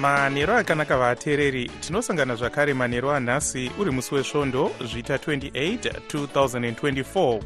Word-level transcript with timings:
manhero 0.00 0.56
akanaka 0.56 0.96
vateereri 0.96 1.70
tinosangana 1.80 2.34
zvakare 2.34 2.74
manhero 2.74 3.10
anhasi 3.10 3.70
uri 3.78 3.90
musi 3.90 4.14
wesvondo 4.14 4.70
zvita 4.84 5.16
28 5.16 5.76
2024 6.12 7.40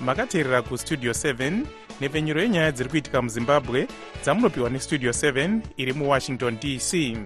makateerera 0.00 0.62
kustudio 0.62 1.12
7 1.12 1.52
nhepfenyuro 2.00 2.40
yenyaya 2.40 2.72
dziri 2.72 2.88
kuitika 2.88 3.22
muzimbabwe 3.22 3.86
dzamunopiwa 4.22 4.70
nestudio 4.70 5.10
7 5.10 5.60
iri 5.76 5.92
muwashington 5.92 6.58
dc 6.60 7.16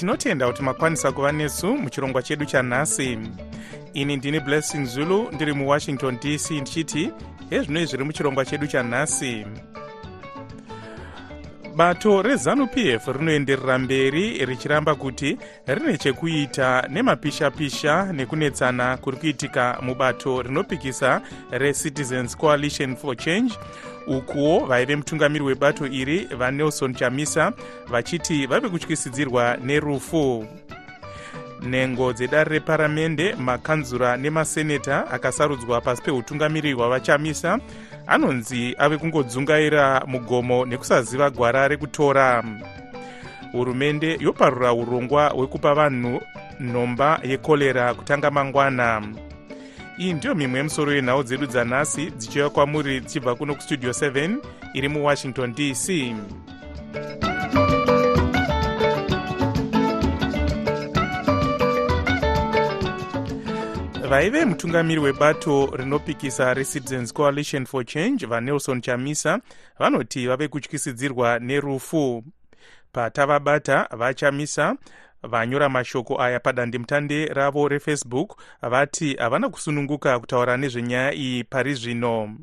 tinotenda 0.00 0.46
kuti 0.46 0.62
makwanisa 0.62 1.12
kuva 1.12 1.32
nesu 1.32 1.74
muchirongwa 1.76 2.22
chedu 2.22 2.44
chanhasi. 2.44 3.18
Ini 3.94 4.16
ndini 4.16 4.40
blessing 4.40 4.84
zulu 4.84 5.28
ndiri 5.32 5.52
muwashington 5.52 6.18
dc 6.20 6.50
ndichiti 6.50 7.10
hezvinoi 7.50 7.84
zviri 7.86 8.04
muchirongwa 8.04 8.44
chedu 8.44 8.66
chanhasi 8.66 9.46
bato 11.80 12.22
rezanup 12.22 12.76
f 12.76 13.06
rinoenderera 13.08 13.78
mberi 13.78 14.46
richiramba 14.46 14.94
kuti 14.94 15.38
rine 15.66 15.98
chekuita 15.98 16.88
nemapisha-pisha 16.88 18.12
nekunetsana 18.12 18.96
kuri 18.96 19.16
kuitika 19.16 19.78
mubato 19.82 20.42
rinopikisa 20.42 21.20
recitizens 21.50 22.36
coalition 22.36 22.96
for 22.96 23.16
change. 23.16 23.54
Ukuwo 24.06 24.66
vaive 24.66 24.96
mutungamiri 24.96 25.44
webato 25.44 25.86
iri 25.86 26.24
vanelson 26.24 26.94
chamisa 26.94 27.52
vachiti 27.88 28.46
vave 28.46 28.68
kutyisidzirwa 28.68 29.56
nerufu 29.56 30.46
nhengo 31.62 32.12
dzedare 32.12 32.50
reparamende 32.50 33.34
makanzura 33.34 34.16
nemaseneta 34.16 35.10
akasarudzwa 35.10 35.80
pasi 35.80 36.02
peutungamiri 36.02 36.72
hwavachamisa 36.72 37.58
anonzi 38.10 38.74
ave 38.78 38.98
kungodzungaira 38.98 40.02
mugomo 40.06 40.66
nekusaziva 40.66 41.30
gwara 41.30 41.68
rekutora. 41.68 42.44
Hurumende 43.52 44.16
yoparura 44.20 44.72
urongwa 44.72 45.28
hwekupa 45.28 45.74
vanhu 45.74 46.20
nhomba 46.60 47.20
yekorera 47.24 47.94
kutanga 47.94 48.30
mangwana. 48.30 49.02
Iyi 49.98 50.12
ndiyo 50.12 50.34
mimwe 50.34 50.58
yemusoro 50.58 50.92
yenhau 50.92 51.22
dzedu 51.22 51.46
dzanhasi 51.46 52.10
dzichiuya 52.10 52.50
kwamuri 52.50 53.00
dzichibva 53.00 53.34
kuno 53.34 53.54
kustudio 53.54 53.90
7 53.90 54.36
iri 54.74 54.88
muwashington 54.88 55.54
dc 55.54 56.14
vaive 64.10 64.44
mutungamiri 64.44 65.00
webato 65.00 65.72
rinopikisa 65.76 66.54
recitizens 66.54 67.12
coalition 67.12 67.66
for 67.66 67.84
change 67.84 68.26
vanelson 68.26 68.80
chamisa 68.80 69.40
vanoti 69.78 70.26
vave 70.26 70.48
kutyisidzirwa 70.48 71.38
nerufu. 71.38 72.24
Patavabata 72.92 73.88
vachamisa 73.96 74.76
vanyora 75.22 75.68
mashoko 75.68 76.22
aya 76.22 76.40
padandemutande 76.40 77.26
ravo 77.26 77.68
refacebook 77.68 78.36
vati 78.62 79.14
havana 79.14 79.48
kusununguka 79.48 80.18
kutaura 80.18 80.56
nezvenyaya 80.56 81.14
iyi 81.14 81.44
pari 81.44 81.74
zvino 81.74 82.36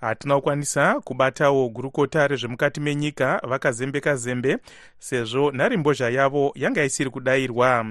hatina 0.00 0.36
kukwanisa 0.36 1.00
kubatawo 1.00 1.68
gurukota 1.68 2.28
rezvemukati 2.28 2.80
menyika 2.80 3.40
vakazembeka 3.48 4.16
zembe 4.16 4.58
sezvo 4.98 5.50
nharimbozha 5.50 6.08
yavo 6.10 6.52
yanga 6.54 6.84
isiri 6.84 7.10
kudayirwa 7.10 7.86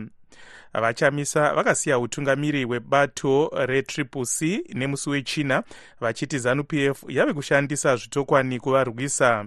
vachamisa 0.73 1.53
vakasiya 1.53 1.99
utungamiri 1.99 2.63
hwebato 2.63 3.51
retriple 3.65 4.25
c 4.25 4.63
nemusi 4.73 5.09
wechina 5.09 5.63
vachiti 5.99 6.39
zanup 6.39 6.73
f 6.73 7.03
yave 7.07 7.33
kushandisa 7.33 7.95
zvitokwani 7.95 8.59
kuvarwisa. 8.59 9.45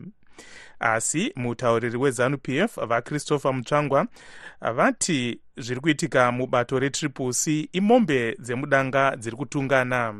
Asi 0.80 1.32
mutauriri 1.36 1.96
wezanup 1.96 2.48
f 2.48 2.76
vachristopher 2.86 3.52
mutsvangwa 3.54 4.06
vati 4.74 5.40
zviri 5.56 5.80
kuitika 5.80 6.32
mubato 6.32 6.78
retriple 6.78 7.32
c 7.32 7.68
imombe 7.72 8.36
dzemudanga 8.40 9.16
dziri 9.16 9.36
kutungana 9.36 10.14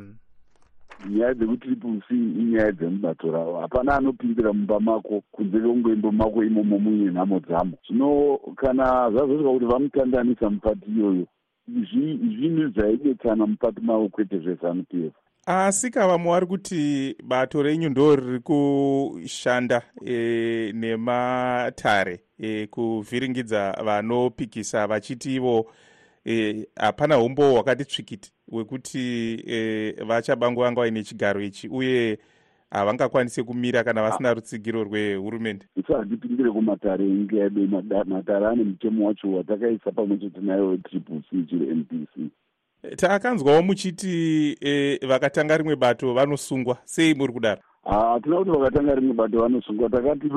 nyaya 1.05 1.35
dzekutriple 1.35 2.01
c 2.09 2.15
inyaya 2.15 2.73
dzemubato 2.73 3.31
ravo 3.31 3.61
hapana 3.61 3.97
anopindira 3.97 4.53
mumba 4.53 4.81
mako 4.81 5.23
kunze 5.33 5.59
kwengoimbo 5.59 6.13
mako 6.13 6.45
imomo 6.45 6.79
muine 6.79 7.11
nhamo 7.11 7.41
dzamo. 7.41 7.73
Zvino 7.89 8.39
kana 8.57 9.11
zvazosvika 9.11 9.51
kuti 9.51 9.65
vamutandanisa 9.65 10.51
mupati 10.51 10.91
iyoyo 10.91 11.27
zvinhu 11.69 12.69
zvaidetsana 12.69 13.47
mupati 13.47 13.81
mavo 13.81 14.09
kwete 14.09 14.39
zvezanup 14.39 14.95
f 14.95 15.13
asi 15.47 15.91
kavamwe 15.91 16.31
vari 16.31 16.47
kuti 16.47 17.17
bato 17.25 17.63
renyu 17.63 17.89
ndo 17.89 18.17
riri 18.17 18.41
kushanda 18.41 19.83
e, 20.07 20.73
nematare 20.75 22.21
e, 22.39 22.67
kuvhiringidza 22.67 23.73
vanopikisa 23.85 24.87
vachiti 24.87 25.35
ivo 25.35 25.67
hapana 26.77 27.15
e, 27.15 27.23
umbo 27.23 27.53
hwakati 27.53 27.85
tsvikiti 27.85 28.33
hwekuti 28.51 28.99
e, 29.47 29.93
vachabanguvanga 30.07 30.81
vaine 30.81 31.03
chigaro 31.03 31.41
ichi 31.41 31.69
uye 31.69 32.19
havangakwanisi 32.71 33.43
kumira 33.43 33.85
kana 33.85 34.03
vasina 34.03 34.35
rutsigiro 34.35 34.85
rwehurumende. 34.85 35.67
Usazvipindire 35.77 36.51
kumatare 36.51 37.05
enyika 37.05 37.37
yedu 37.37 37.69
matare 38.07 38.47
ane 38.47 38.65
mutemo 38.65 39.07
wacho 39.07 39.33
watakaisa 39.33 39.93
pamwe 39.93 40.19
chete 40.19 40.41
nayo 40.41 40.77
triple 40.77 41.23
c. 41.31 41.47
Chiri 41.49 41.67
npc 41.75 42.31
taakanzwawo 42.97 43.63
muchiti 43.63 44.57
e, 44.61 44.99
vakatanga 45.07 45.57
rimwe 45.57 45.77
bato 45.77 46.15
vanosungwa 46.15 46.79
sei 46.85 47.15
muri 47.15 47.33
kudaro? 47.33 47.61
Hatina 47.85 48.37
kuti 48.37 48.51
vakatanga 48.51 48.95
rimwe 48.95 49.15
bato 49.15 49.41
vanosungwa 49.41 49.89
takati 49.89 50.29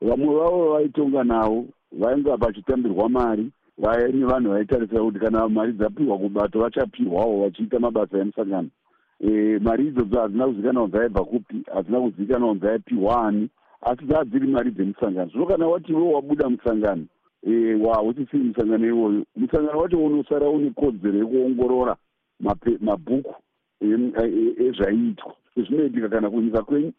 vamwe 0.00 0.34
vavo 0.34 0.72
vaitonga 0.72 1.24
navo 1.24 1.66
vainga 1.92 2.38
pachitambirwa 2.38 3.08
mari 3.08 3.50
vaine 3.82 4.24
vanhu 4.24 4.50
vaitarisira 4.50 5.02
kuti 5.02 5.18
kana 5.18 5.48
mari 5.48 5.72
dzapiwa 5.72 6.18
kubato 6.18 6.60
vachapiwawo 6.60 7.42
vachiita 7.42 7.78
mabasa 7.78 8.18
emusangano. 8.18 8.68
E, 9.20 9.58
mari 9.58 9.86
idzodzo 9.86 10.20
hadzina 10.20 10.46
kuzivikanwa 10.46 10.82
kunzi 10.82 10.98
aibva 10.98 11.24
kupi 11.24 11.62
hadzina 11.74 12.00
kuzivikanwa 12.00 12.48
kunzi 12.48 12.68
aipiwa 12.68 13.26
ani 13.26 13.48
asi 13.80 14.04
dzaa 14.04 14.24
dziri 14.24 14.46
mari 14.46 14.70
dzemusangano. 14.70 15.30
Zvino 15.30 15.46
kana 15.46 15.66
wati 15.66 15.92
wo 15.92 16.12
wabuda 16.12 16.48
musangano 16.48 17.04
e, 17.42 17.74
wa 17.74 18.02
uchisiri 18.02 18.44
musangano 18.44 18.86
iwoyo 18.86 19.24
musangano 19.36 19.78
wacho 19.78 20.04
unosara 20.04 20.48
une 20.48 20.70
kodzero 20.70 21.18
yekuongorora 21.18 21.96
mabhuku 22.80 23.34
ezvaiitwa 24.58 25.34
zvinoitika 25.56 26.08
kana 26.08 26.30
kunyika 26.30 26.62
kwenyu 26.62 26.92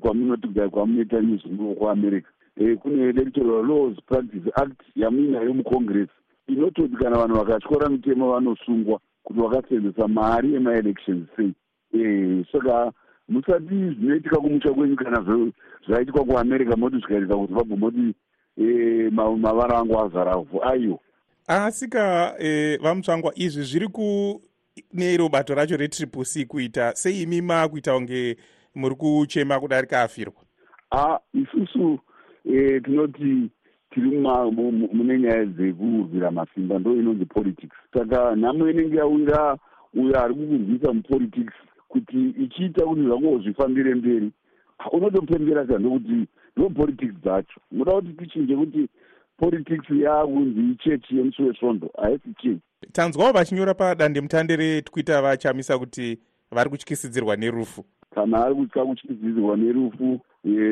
kwamunoti 0.00 0.48
kwamunoita 0.70 1.20
news 1.20 1.42
kuamerica 1.78 2.28
kune 2.56 3.08
electoral 3.08 3.66
laws 3.66 3.96
practice 4.06 4.50
act 4.54 4.80
yamuinayo 4.96 5.54
mucongress 5.54 6.08
inototi 6.48 6.96
kana 6.96 7.18
vanhu 7.18 7.36
vakatyora 7.36 7.88
mitemo 7.88 8.32
vanosungwa 8.32 9.00
kuti 9.24 9.40
vakasenzesa 9.40 10.08
mari 10.08 10.54
emaelections 10.54 11.28
sei. 11.36 11.52
Saka 12.52 12.92
musati 13.28 13.74
zvinoitika 13.74 14.36
kumusha 14.36 14.72
kwenyu 14.72 14.96
kana 14.96 15.46
zvaiitwa 15.88 16.24
kuamerica 16.24 16.76
moti 16.76 16.96
zvikaitika 16.96 17.36
kuzimbabwe 17.36 17.76
moti 17.76 18.14
mavara 19.10 19.78
angu 19.78 20.00
azaravhu 20.00 20.64
aiwa 20.64 20.98
asika 21.46 22.34
e, 22.38 22.76
vamutsvangwa 22.76 23.32
izvi 23.34 23.62
zviri 23.62 23.88
kunero 23.88 25.28
bato 25.28 25.54
racho 25.54 25.76
retriple 25.76 26.24
c 26.24 26.44
kuita 26.44 26.94
sei 26.94 27.22
imi 27.22 27.42
maakuita 27.42 27.94
kunge 27.94 28.36
muri 28.74 28.94
kuchema 28.94 29.60
kudarika 29.60 30.02
afirwa 30.02 30.34
a 30.90 31.18
isusu 31.34 31.98
e, 32.56 32.80
tinoti 32.80 33.50
tiri 33.90 34.18
mune 34.92 35.18
nyaya 35.18 35.44
dzekurwira 35.46 36.30
masimba 36.30 36.78
ndo 36.78 36.96
inonzi 36.96 37.24
politics. 37.24 37.76
Saka 37.94 38.36
nhamo 38.36 38.70
inenge 38.70 38.96
yawira 38.96 39.56
uyo 39.94 40.20
ari 40.20 40.34
kukurwisa 40.34 40.92
mupolitics 40.92 41.54
kuti 41.88 42.28
ichiita 42.44 42.84
kuti 42.84 43.02
zvangowo 43.02 43.38
zvifambire 43.38 43.94
mberi 43.94 44.30
unotopembera 44.92 45.66
sa 45.66 45.78
ndokuti 45.78 46.26
ndo 46.56 46.70
politics 46.70 47.14
dzacho. 47.22 47.60
Muda 47.72 47.92
kuti 47.92 48.12
tichinje 48.12 48.56
kuti 48.56 48.88
politics 49.38 49.90
yaakunzi 49.90 50.60
ichechi 50.70 51.16
yemusi 51.16 51.42
wesvondo 51.42 51.90
haisi 52.02 52.34
chechi 52.42 52.60
tanzwawo 52.92 53.32
vachinyora 53.32 53.74
padandemutande 53.74 54.56
retwitter 54.56 55.22
vachamisa 55.22 55.78
kuti 55.78 56.18
vari 56.50 56.70
kutyisidzirwa 56.70 57.36
nerufu 57.36 57.84
kana 58.16 58.44
ari 58.44 58.54
kutya 58.54 58.84
kutyidzidzirwa 58.84 59.56
nerufu 59.56 60.20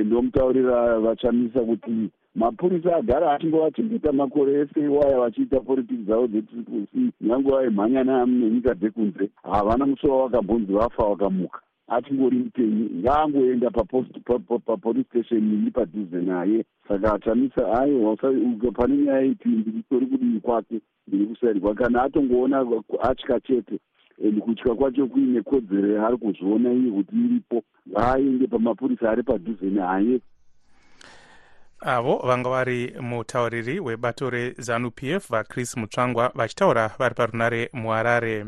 ndomutaurira 0.04 0.98
vachamisa 1.00 1.60
kuti 1.60 2.10
mapurisa 2.34 2.96
agara 2.96 3.32
achingovachengeta 3.32 4.12
makore 4.12 4.52
ese 4.60 4.88
waya 4.88 5.18
vachiita 5.18 5.60
politiki 5.60 6.02
dzavo 6.02 6.26
dzetriple 6.26 6.86
c 6.92 7.12
nyange 7.20 7.50
vaimhanya 7.50 8.04
nenyika 8.26 8.74
dzekunze 8.74 9.30
havana 9.42 9.86
musoro 9.86 10.18
wakambonzi 10.18 10.72
vafa 10.72 11.04
wakamuka 11.04 11.60
achingori 11.88 12.36
mupenyu 12.38 12.90
ngaangoenda 13.00 13.70
papolice 13.70 15.08
station 15.08 15.52
iri 15.62 15.70
padhuze 15.70 16.16
naye. 16.16 16.64
Saka 16.88 17.14
achamisa 17.14 17.80
aiwa 17.80 18.16
pane 18.72 18.96
nyaya 18.96 19.22
ipi? 19.22 19.48
Ndiritori 19.48 20.06
kudii 20.06 20.40
kwake? 20.40 20.80
Ndiri 21.08 21.26
kusairwa 21.26 21.74
kana 21.74 22.02
atongoona 22.02 22.66
atya 23.00 23.40
chete 23.40 23.78
and 24.24 24.40
kutya 24.42 24.74
kwacho 24.74 25.06
kuine 25.06 25.42
kodzero 25.42 25.88
yaari 25.92 26.16
kuzviona 26.16 26.72
iye 26.72 26.90
kuti 26.90 27.16
iripo. 27.16 27.62
Aende 27.96 28.46
pamapurisa 28.46 29.10
ari 29.10 29.22
padhuze 29.22 29.66
naye 29.66 30.20
avo 31.80 32.16
vanga 32.26 32.48
vari 32.50 32.92
mutauriri 33.00 33.80
webato 33.80 34.30
rezanup 34.30 35.02
f 35.02 35.28
vachris 35.30 35.76
mutsvangwa 35.76 36.32
vachitaura 36.34 36.90
vari 36.98 37.14
parunare 37.14 37.70
muharare. 37.72 38.46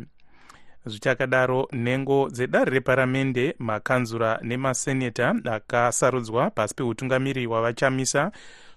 Zvichakadaro 0.86 1.68
nhengo 1.72 2.28
dzedare 2.30 2.70
reparamende 2.70 3.54
makanzura 3.58 4.38
nemaseneta 4.42 5.34
akasarudzwa 5.44 6.50
pasi 6.50 6.74
peutungamiri 6.74 7.44
hwavachamisa 7.46 8.32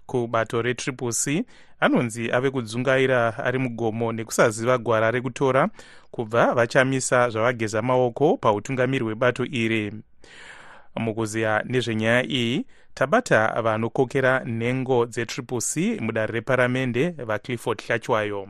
kubato 0.09 0.61
retriple 0.61 1.11
c. 1.11 1.45
Anonzi 1.79 2.31
ave 2.31 2.49
kudzungaira 2.51 3.37
ari 3.37 3.59
mugomo 3.59 4.11
nekusaziva 4.11 4.77
gwara 4.77 5.11
rekutora 5.11 5.69
kubva 6.11 6.53
vachamisa 6.53 7.29
zvavageza 7.29 7.81
maoko 7.81 8.37
pautungamiri 8.37 9.03
hwebato 9.03 9.45
iri. 9.45 9.93
Mukuziya 10.95 11.63
nezvenyaya 11.65 12.23
iyi 12.23 12.65
tabata 12.93 13.61
vanokokera 13.61 14.43
nhengo 14.45 15.05
dzetriple 15.05 15.61
c 15.61 15.99
mudare 16.01 16.33
reparamende 16.33 17.09
vaclifford 17.09 17.81
hlachwayo. 17.81 18.47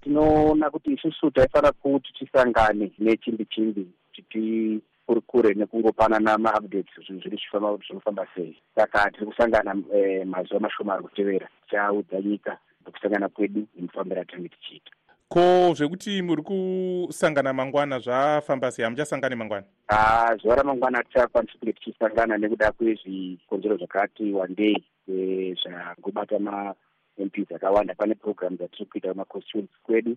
Tinoona 0.00 0.70
kuti 0.70 0.92
isusu 0.92 1.30
taifanira 1.30 1.72
kuti 1.72 2.12
tisangane 2.12 2.92
nechimbi 2.98 3.44
chimbi 3.44 3.86
kuti 4.16 4.80
kuri 5.10 5.20
kure 5.26 5.54
nekungopanana 5.54 6.38
maupdates 6.38 6.94
zvinhu 7.06 7.22
kuti 7.22 7.86
zvinofamba 7.86 8.26
sei. 8.34 8.56
Saka 8.74 9.10
tiri 9.10 9.26
kusangana 9.26 9.74
eh, 9.94 10.26
mazuva 10.26 10.60
mashoma 10.60 10.94
ari 10.94 11.02
kutevera. 11.02 11.48
Tichaudza 11.64 12.20
nyika 12.20 12.58
nekusangana 12.86 13.28
kwedu 13.28 13.66
nemufambiro 13.76 14.20
atinenge 14.20 14.48
tichiita. 14.48 14.90
Ko 15.28 15.74
zvekuti 15.74 16.22
muri 16.22 16.42
kusangana 16.42 17.52
mangwana 17.52 17.98
zvafamba 17.98 18.70
sei? 18.70 18.84
Hamuchasangani 18.84 19.34
mangwana. 19.34 19.66
Ah, 19.88 20.36
zuva 20.36 20.54
ramangwana 20.54 20.98
hatichakwanisi 20.98 21.58
kunge 21.58 21.72
tichisangana 21.72 22.38
nekuda 22.38 22.72
kwezvikonzero 22.72 23.76
zvakati 23.76 24.32
wandei 24.32 24.84
eh, 25.08 25.56
zvangobata 25.62 26.38
mamps 26.38 27.52
akawanda 27.54 27.94
pane 27.94 28.14
program 28.14 28.56
dzatiri 28.56 28.86
kuita 28.86 29.08
kumaconstituency 29.08 29.74
kwedu 29.82 30.16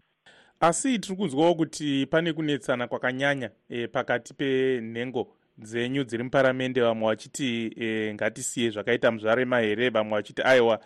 asi 0.59 0.99
tiri 0.99 1.15
kunzwawo 1.15 1.55
kuti 1.55 2.05
pane 2.05 2.33
kunetsana 2.33 2.87
kwakanyanya 2.87 3.49
e, 3.69 3.87
pakati 3.87 4.33
penhengo 4.33 5.27
dzenyu 5.57 6.03
dziri 6.03 6.23
muparamende 6.23 6.81
vamwe 6.81 7.07
vachiti 7.07 7.73
e, 7.77 8.13
ngatisiye 8.13 8.69
zvakaita 8.69 9.11
muzvarema 9.11 9.59
here 9.59 9.89
vamwe 9.89 10.11
vachiti 10.11 10.41
aiwa 10.41 10.79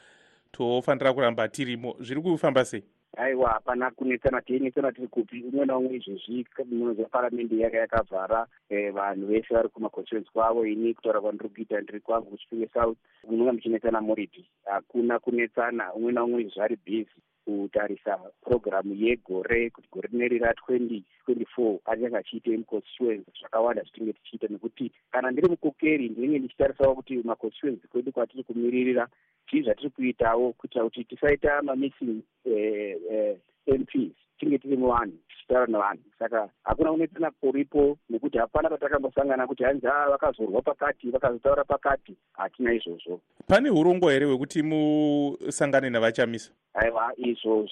tofanira 0.52 1.14
kuramba 1.14 1.48
tirimo. 1.48 1.96
Zviri 2.00 2.22
kufamba 2.22 2.66
sei? 2.66 2.84
Aiwa 3.18 3.50
hapana 3.50 3.92
kunetsana 3.92 4.42
teinetsana 4.42 4.92
tiri 4.92 5.08
kupi. 5.08 5.44
Umwe 5.44 5.66
naumwe 5.66 5.96
izvezvi 5.96 6.46
munoziva 6.72 7.10
paramende 7.10 7.58
yaka 7.58 7.78
yakavhara 7.78 8.48
eh, 8.70 8.94
vanhu 8.94 9.28
vese 9.28 9.54
vari 9.54 9.70
kumaconstituency 9.70 10.32
kwavo 10.34 10.66
ini 10.66 10.94
kutaura 10.94 11.22
kwandiri 11.22 11.50
kuita 11.50 11.82
ndiri 11.82 12.00
kwangu 12.00 12.30
kuchipinge 12.30 12.70
south. 12.74 12.98
Munonga 13.30 13.54
muchinetsana 13.54 14.02
muripi 14.02 14.46
hakuna 14.66 15.20
kunetsana. 15.20 15.94
Umwe 15.94 16.12
naumwe 16.12 16.42
izvezvi 16.42 16.62
ari 16.62 16.76
bhizi 16.86 17.22
kutarisa 17.48 18.18
purogiramu 18.44 18.94
yegore 18.94 19.70
kuti 19.70 19.88
gore 19.92 20.10
rineri 20.12 20.40
ra20 20.40 21.02
24 21.28 21.80
achange 21.86 22.18
achiite 22.18 22.58
muconstituency 22.58 23.32
zvakawanda 23.40 23.82
zvitinge 23.82 24.14
tichiita 24.14 24.48
nekuti 24.50 24.92
kana 25.12 25.32
ndiri 25.32 25.48
mukokeri 25.50 26.10
ndinenge 26.10 26.40
ndichitarisawo 26.40 26.96
kuti 26.96 27.14
maconstituency 27.24 27.88
kwedu 27.88 28.12
kwatiri 28.12 28.44
kumiririra 28.44 29.08
chii 29.48 29.62
zvatiri 29.62 29.90
kuitawo 29.90 30.54
kuitira 30.54 30.84
kuti 30.84 31.04
tisaita 31.04 31.62
mamissing 31.62 32.22
eh, 32.46 32.98
eh, 33.12 33.38
mps 33.68 34.27
tinge 34.40 34.58
tiri 34.58 34.78
muvanhu 34.78 35.18
tichitaura 35.30 35.66
nevanhu. 35.66 36.04
Saka 36.20 36.50
hakuna 36.64 36.92
kunetsana 36.92 37.32
kuripo 37.32 37.98
nekuti 38.10 38.38
hapana 38.38 38.70
patakambosangana 38.70 39.48
kuti 39.48 39.64
hanzi 39.64 39.88
a 39.88 40.10
vakazorwa 40.10 40.62
pakati 40.62 41.12
vakazotaura 41.12 41.64
pakati. 41.64 42.16
Hatina 42.34 42.74
izvozvo. 42.74 43.22
Pane 43.48 43.70
urongwa 43.70 44.12
here 44.12 44.26
hwekuti 44.26 44.64
musangane 44.64 45.90
navachamisa? 45.90 46.52
Aiwa 46.74 47.14
izvo 47.18 47.68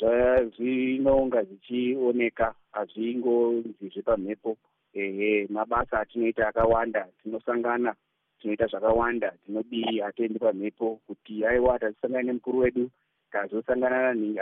zvinonga 0.57 1.43
zvichioneka. 1.43 2.53
Hazvingonzi 2.71 3.89
zvepamhepo 3.93 4.57
ehe 4.93 5.47
mabasa 5.49 5.99
atinoita 5.99 6.47
akawanda 6.47 7.07
tinosangana 7.23 7.95
tinoita 8.41 8.67
zvakawanda 8.67 9.33
tinodii 9.45 9.99
hatiendi 9.99 10.39
pamhepo. 10.39 10.99
Kuti 11.07 11.45
aiwa 11.45 11.79
tazisangana 11.79 12.23
nemukuru 12.23 12.59
wedu 12.59 12.89
tazosangana 13.31 14.01
nanhi 14.01 14.37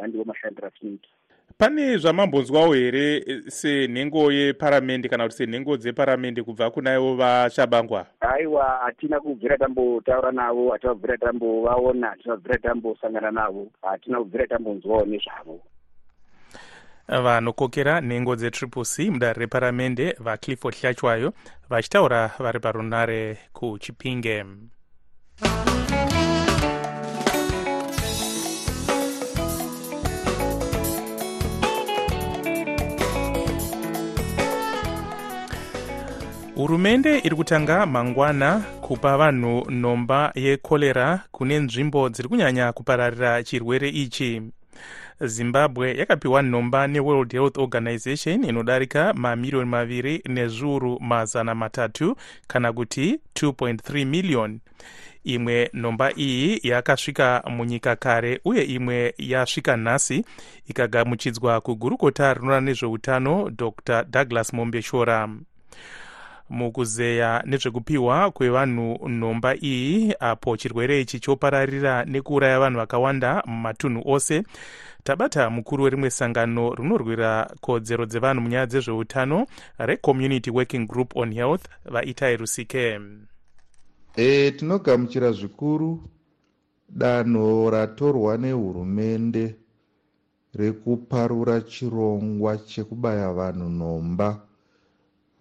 handiwo 0.00 0.24
mashandiro 0.24 0.68
atinoita 0.68 1.08
pane 1.56 1.96
zvamambonzwawo 1.96 2.74
here 2.74 3.24
senhengo 3.48 4.32
yeparamende 4.32 5.08
kana 5.08 5.24
kuti 5.24 5.36
senhengo 5.36 5.76
dzeparamende 5.76 6.42
kubva 6.42 6.70
kunaivo 6.70 7.16
vachabangwa 7.16 8.06
aiwa 8.20 8.64
hatina 8.64 9.20
kubvira 9.20 9.58
tambotaura 9.58 10.32
navo 10.32 10.70
hatina 10.70 10.94
kubvira 10.94 11.18
tambovaona 11.18 12.06
hatina 12.08 12.36
kubvira 12.36 12.58
tambosangana 12.58 13.30
navo 13.30 13.66
hatina 13.82 14.18
kubvira 14.18 14.46
tambonzwawo 14.46 15.04
nezvavo 15.04 15.60
vanokokera 17.08 18.00
nhengo 18.00 18.36
dzetriple 18.36 18.84
c 18.84 19.10
mudare 19.10 19.40
reparamende 19.40 20.16
vaclifford 20.18 20.74
hlachwayo 20.76 21.32
vachitaura 21.70 22.30
vari 22.38 22.60
parunare 22.60 23.38
kuchipinge 23.52 24.44
hurumende 36.58 37.18
iri 37.18 37.36
kutanga 37.36 37.86
mangwana 37.86 38.60
kupa 38.80 39.16
vanhu 39.16 39.70
nhomba 39.70 40.32
yekorera 40.34 41.20
kune 41.30 41.58
nzvimbo 41.58 42.08
dziri 42.08 42.28
kunyanya 42.28 42.72
kupararira 42.72 43.42
chirwere 43.42 43.88
ichi. 43.88 44.42
Zimbabwe 45.20 45.96
yakapiwa 45.96 46.42
nhomba 46.42 46.86
neworld 46.86 47.32
health 47.32 47.58
organization 47.58 48.44
inodarika 48.44 49.14
mamiriyoni 49.14 49.70
maviri 49.70 50.22
nezviuru 50.28 51.00
mazana 51.00 51.54
matatu 51.54 52.16
kana 52.46 52.72
kuti 52.72 53.20
2.3 53.34 54.04
miliyoni 54.04 54.60
imwe 55.24 55.70
nhomba 55.74 56.12
iyi 56.18 56.60
yakasvika 56.62 57.42
munyika 57.50 57.96
kare 57.96 58.40
uye 58.44 58.62
imwe 58.64 59.14
yasvika 59.18 59.76
nhasi 59.76 60.24
ikagamuchidzwa 60.68 61.60
kugurukota 61.60 62.34
rinoona 62.34 62.60
nezveutano 62.60 63.50
dr 63.50 64.04
douglas 64.04 64.52
mombeshora 64.52 65.28
mukuzeya 66.50 67.42
nezvekupiwa 67.46 68.30
kwevanhu 68.30 69.08
nhomba 69.08 69.54
iyi 69.56 70.14
apo 70.20 70.56
chirwere 70.56 71.00
ichi 71.00 71.20
chopararira 71.20 72.04
nekuuraya 72.04 72.60
vanhu 72.60 72.78
vakawanda 72.78 73.42
mumatunhu 73.46 74.02
ose. 74.06 74.42
Tabata 75.04 75.50
mukuru 75.50 75.84
werimwe 75.84 76.10
sangano 76.10 76.74
rinorwira 76.74 77.50
kodzero 77.60 78.06
dzevanhu 78.06 78.42
munyaya 78.42 78.66
dzezveutano 78.66 79.46
recommunity 79.78 80.50
working 80.50 80.86
group 80.86 81.16
on 81.16 81.34
health 81.34 81.64
vaitai 81.84 82.36
rusike 82.36 83.00
e, 84.16 84.50
tinogamuchira 84.50 85.32
zvikuru 85.32 86.02
danho 86.88 87.70
ratorwa 87.70 88.38
nehurumende 88.38 89.54
rekuparura 90.54 91.60
chirongwa 91.60 92.56
chekubaya 92.56 93.32
vanhu 93.32 93.70
nhomba 93.70 94.47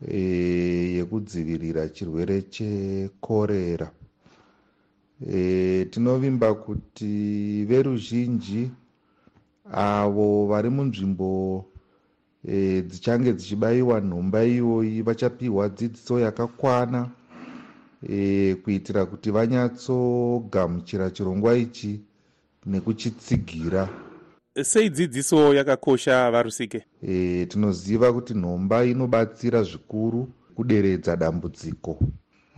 e, 0.05 0.19
yekudzivirira 0.97 1.89
chirwere 1.89 2.41
chekorera. 2.41 3.91
E, 5.27 5.87
tinovimba 5.91 6.53
kuti 6.53 7.65
veruzhinji 7.65 8.69
avo 9.71 10.45
vari 10.47 10.69
munzvimbo 10.69 11.65
e, 12.45 12.81
dzichange 12.81 13.33
dzichibayiwa 13.33 14.01
nhomba 14.01 14.43
iyoyi 14.45 15.01
vachapiwa 15.01 15.69
dzidziso 15.69 16.19
yakakwana 16.19 17.09
e, 18.09 18.55
kuitira 18.61 19.05
kuti 19.05 19.31
vanyatsogamuchira 19.31 21.09
chirongwa 21.09 21.57
ichi 21.57 22.01
nekuchitsigira 22.65 23.89
sei 24.63 24.89
dzidziso 24.89 25.53
yakakosha 25.53 26.31
varusike? 26.31 26.85
E, 27.03 27.45
tinoziva 27.45 28.13
kuti 28.13 28.33
nhomba 28.33 28.85
inobatsira 28.85 29.63
zvikuru 29.63 30.27
kuderedza 30.55 31.15
dambudziko. 31.15 31.99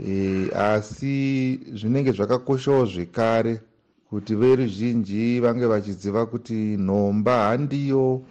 E, 0.07 0.47
asi 0.55 1.59
zvinenge 1.73 2.11
zvakakoshawo 2.11 2.85
zvekare 2.85 3.61
kuti 4.09 4.35
veruzhinji 4.35 5.39
vange 5.39 5.65
vachiziva 5.65 6.25
kuti 6.25 6.53
nhomba 6.77 7.47
handiyo 7.47 8.21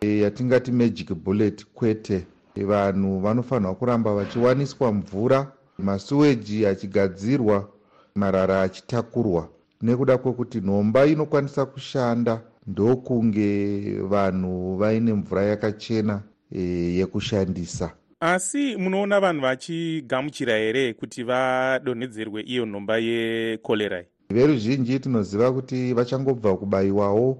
e, 0.00 0.18
yatingati 0.18 0.72
magic 0.72 1.14
bullet 1.14 1.66
kwete. 1.74 2.26
E, 2.54 2.64
vanhu 2.64 3.20
vanofanirwa 3.20 3.74
kuramba 3.74 4.14
vachiwaniswa 4.14 4.92
mvura 4.92 5.52
masuweji 5.78 6.66
achigadzirwa 6.66 7.68
marara 8.14 8.62
achitakurwa 8.62 9.48
nekuda 9.82 10.18
kwekuti 10.18 10.60
nhomba 10.60 11.06
inokwanisa 11.06 11.66
kushanda 11.66 12.40
ndokunge 12.70 13.82
vanhu 14.02 14.76
vaine 14.76 15.12
mvura 15.14 15.42
yakachena 15.42 16.22
e, 16.52 16.60
yekushandisa. 16.98 17.92
Asi 18.20 18.76
munoona 18.76 19.20
vanhu 19.20 19.42
vachigamuchira 19.42 20.56
here 20.58 20.92
kuti 20.94 21.22
vadonhedzerwe 21.22 22.42
iyo 22.42 22.66
nhomba 22.66 22.98
yekolerai 22.98 24.06
veruzhinji 24.30 25.00
tinoziva 25.00 25.52
kuti 25.52 25.94
vachangobva 25.94 26.56
kubayiwawo 26.56 27.38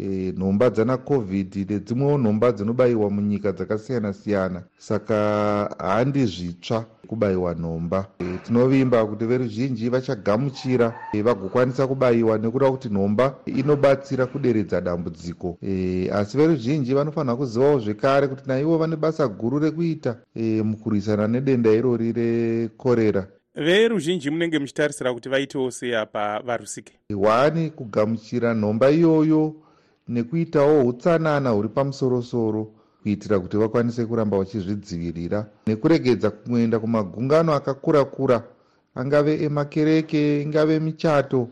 e, 0.00 0.32
nhomba 0.38 0.70
dzana 0.70 0.96
covid 0.96 1.66
nedzimwewo 1.70 2.18
nhomba 2.18 2.52
dzinobayiwa 2.52 3.10
munyika 3.10 3.52
dzakasiyana 3.52 4.12
siyana. 4.12 4.62
Saka 4.78 5.16
handi 5.78 6.26
zvitsva 6.26 6.84
kubayiwa 7.06 7.54
nhomba 7.54 8.06
e, 8.18 8.24
tinovimba 8.46 9.06
kuti 9.06 9.24
veruzhinji 9.24 9.88
vachagamuchira 9.88 10.94
e, 11.12 11.22
vagokwanisa 11.22 11.86
kubayiwa 11.86 12.38
nekuda 12.38 12.70
kuti 12.70 12.88
nhomba 12.88 13.34
inobatsira 13.46 14.26
kuderedza 14.26 14.80
dambudziko. 14.80 15.58
E, 15.62 16.08
asi 16.12 16.36
veruzhinji 16.36 16.94
vanofanira 16.94 17.36
kuzivawo 17.36 17.78
zvekare 17.78 18.28
kuti 18.28 18.42
naivo 18.46 18.78
vane 18.78 18.96
basa 18.96 19.28
guru 19.28 19.58
rekuita 19.58 20.16
e, 20.34 20.62
mukurwisana 20.62 21.28
nedenda 21.28 21.70
irori 21.70 22.12
rekorera 22.12 23.26
veruzhinji 23.54 24.30
munenge 24.30 24.58
muchitarisira 24.58 25.14
kuti 25.14 25.28
vaitewo 25.28 25.70
sei 25.70 25.94
apa 25.94 26.40
varusike? 26.46 26.92
Wani 27.10 27.70
kugamuchira 27.70 28.54
nhomba 28.54 28.90
iyoyo 28.90 29.54
nekuitawo 30.10 30.86
utsanana 30.86 31.50
huri 31.50 31.68
pamusorosoro 31.68 32.62
kuitira 33.02 33.40
kuti 33.40 33.56
vakwanise 33.56 34.06
kuramba 34.06 34.38
vachizvidzivirira 34.38 35.46
nekuregedza 35.66 36.30
kuenda 36.30 36.78
kumagungano 36.78 37.54
akakura 37.54 38.04
kura 38.04 38.42
angave 38.94 39.32
emakereke 39.44 40.42
ingave 40.42 40.80
michato 40.80 41.48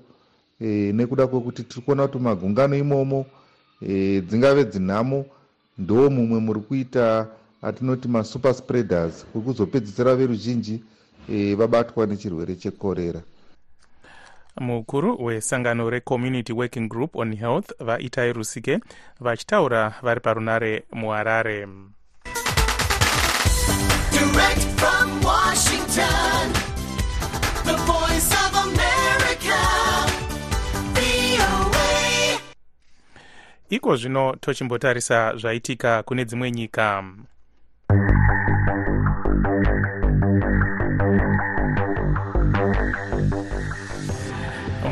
e, 0.61 0.93
nekuda 0.93 1.27
kwekuti 1.27 1.63
tiri 1.63 1.83
kuona 1.83 2.07
kuti 2.07 2.19
magungano 2.19 2.77
imomo 2.77 3.27
e, 3.89 4.21
dzingave 4.21 4.65
dzinhamo 4.65 5.25
ndo 5.79 6.11
mumwe 6.11 6.39
muri 6.41 6.61
kuita 6.61 7.27
atinoti 7.63 8.09
masuper 8.09 8.55
spreaders 8.55 9.27
kuri 9.33 9.45
kuzopedzisira 9.45 10.17
veruzhinji 10.17 10.83
e, 11.33 11.55
vabatwa 11.55 12.07
nechirwere 12.07 12.55
chekorera 12.57 13.21
mukuru 14.57 15.25
wesangano 15.25 15.91
recommunity 15.91 16.53
working 16.53 16.89
group 16.89 17.17
on 17.17 17.37
health 17.37 17.73
vaitai 17.81 18.33
rusike 18.33 18.79
vachitaura 19.21 19.95
vari 20.03 20.21
parunare 20.21 20.85
muharare. 20.93 21.69
Iko 33.71 33.97
zvino 33.97 34.37
tochimbotarisa 34.41 35.37
zvaitika 35.37 36.03
kune 36.03 36.25
dzimwe 36.25 36.51
nyika 36.51 37.05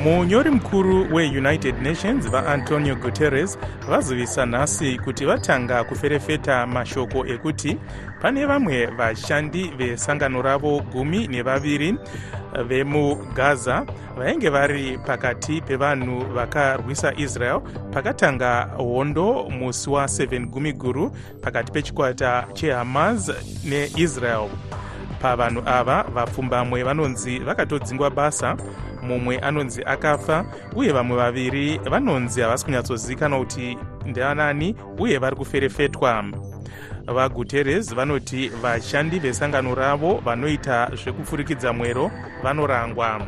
munyori 0.06 0.50
mukuru 0.50 1.14
weunited 1.14 1.82
nations 1.82 2.30
vaantonio 2.30 2.96
guterres 2.96 3.58
vazivisa 3.88 4.46
nhasi 4.46 4.98
kuti 4.98 5.24
vatanga 5.24 5.84
kuferefeta 5.84 6.66
mashoko 6.66 7.26
ekuti 7.26 7.78
pane 8.22 8.46
vamwe 8.46 8.86
vashandi 8.86 9.72
vesangano 9.78 10.42
ravo 10.42 10.80
gumi 10.80 11.28
nevaviri 11.28 11.94
vemugaza 12.68 13.86
vainge 14.18 14.48
vari 14.48 14.98
pakati 14.98 15.60
pevanhu 15.60 16.24
vakarwisa 16.34 17.12
israel 17.16 17.60
pakatanga 17.92 18.62
hondo 18.76 19.50
musi 19.50 19.90
wa7 19.90 20.46
gumi 20.46 20.72
guru 20.72 21.10
pakati 21.42 21.72
pechikwata 21.72 22.46
chehamas 22.54 23.32
neisrael. 23.64 24.48
Pavanhu 25.22 25.62
ava 25.66 26.02
vapfumbamwe 26.02 26.82
vanonzi 26.82 27.38
vakatodzingwa 27.38 28.10
basa 28.10 28.56
mumwe 29.06 29.38
anonzi 29.38 29.82
akafa 29.84 30.44
uye 30.76 30.92
vamwe 30.92 31.16
vaviri 31.16 31.78
vanonzi 31.78 32.40
havasi 32.40 32.64
kunyatsozivikanwa 32.64 33.38
kuti 33.38 33.78
ndeanani 34.06 34.76
uye 34.98 35.18
vari 35.18 35.36
kuferefetwa. 35.36 36.24
Vaguterres 37.06 37.94
vanoti 37.94 38.48
vashandi 38.48 39.18
vesangano 39.18 39.74
ravo 39.74 40.20
vanoita 40.24 40.90
zvekupfurikidza 40.94 41.72
mwero 41.72 42.10
vanorangwa. 42.42 43.20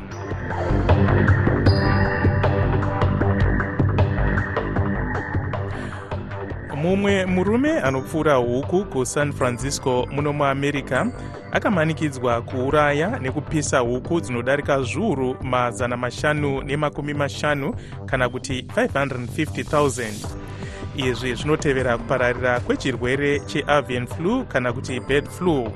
Mumwe 6.77 7.27
murume 7.27 7.81
anopfuura 7.81 8.35
huku 8.35 8.85
kusan 8.85 9.33
francisco 9.33 10.09
muno 10.13 10.33
muamerica 10.33 11.07
akamanikidzwa 11.53 12.43
kuuraya 12.43 13.19
nekupisa 13.19 13.79
huku 13.79 14.21
dzinodarika 14.21 14.83
zviuru 14.83 15.37
mazana 15.43 15.97
mashanu 15.97 16.63
nemakumi 16.63 17.15
mashanu 17.15 17.75
kana 18.07 18.29
kuti 18.29 18.61
550000 18.61 20.13
izvi 20.97 21.35
zvinotevera 21.35 21.99
kupararira 21.99 22.61
kwechirwere 22.61 23.41
cheavian 23.41 24.07
flu 24.07 24.45
kana 24.45 24.73
kuti 24.73 25.01
bird 25.01 25.29
flu. 25.29 25.73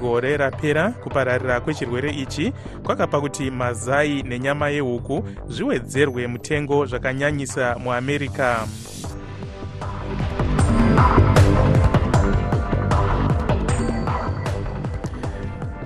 Gore 0.00 0.36
rapera 0.36 0.90
kupararira 0.90 1.60
kwechirwere 1.60 2.10
ichi 2.10 2.52
kwakapa 2.82 3.20
kuti 3.20 3.50
mazai 3.50 4.22
nenyama 4.22 4.68
yehuku 4.68 5.24
zviwedzerwe 5.48 6.26
mutengo 6.26 6.86
zvakanyanyisa 6.86 7.76
muamerica 7.78 8.66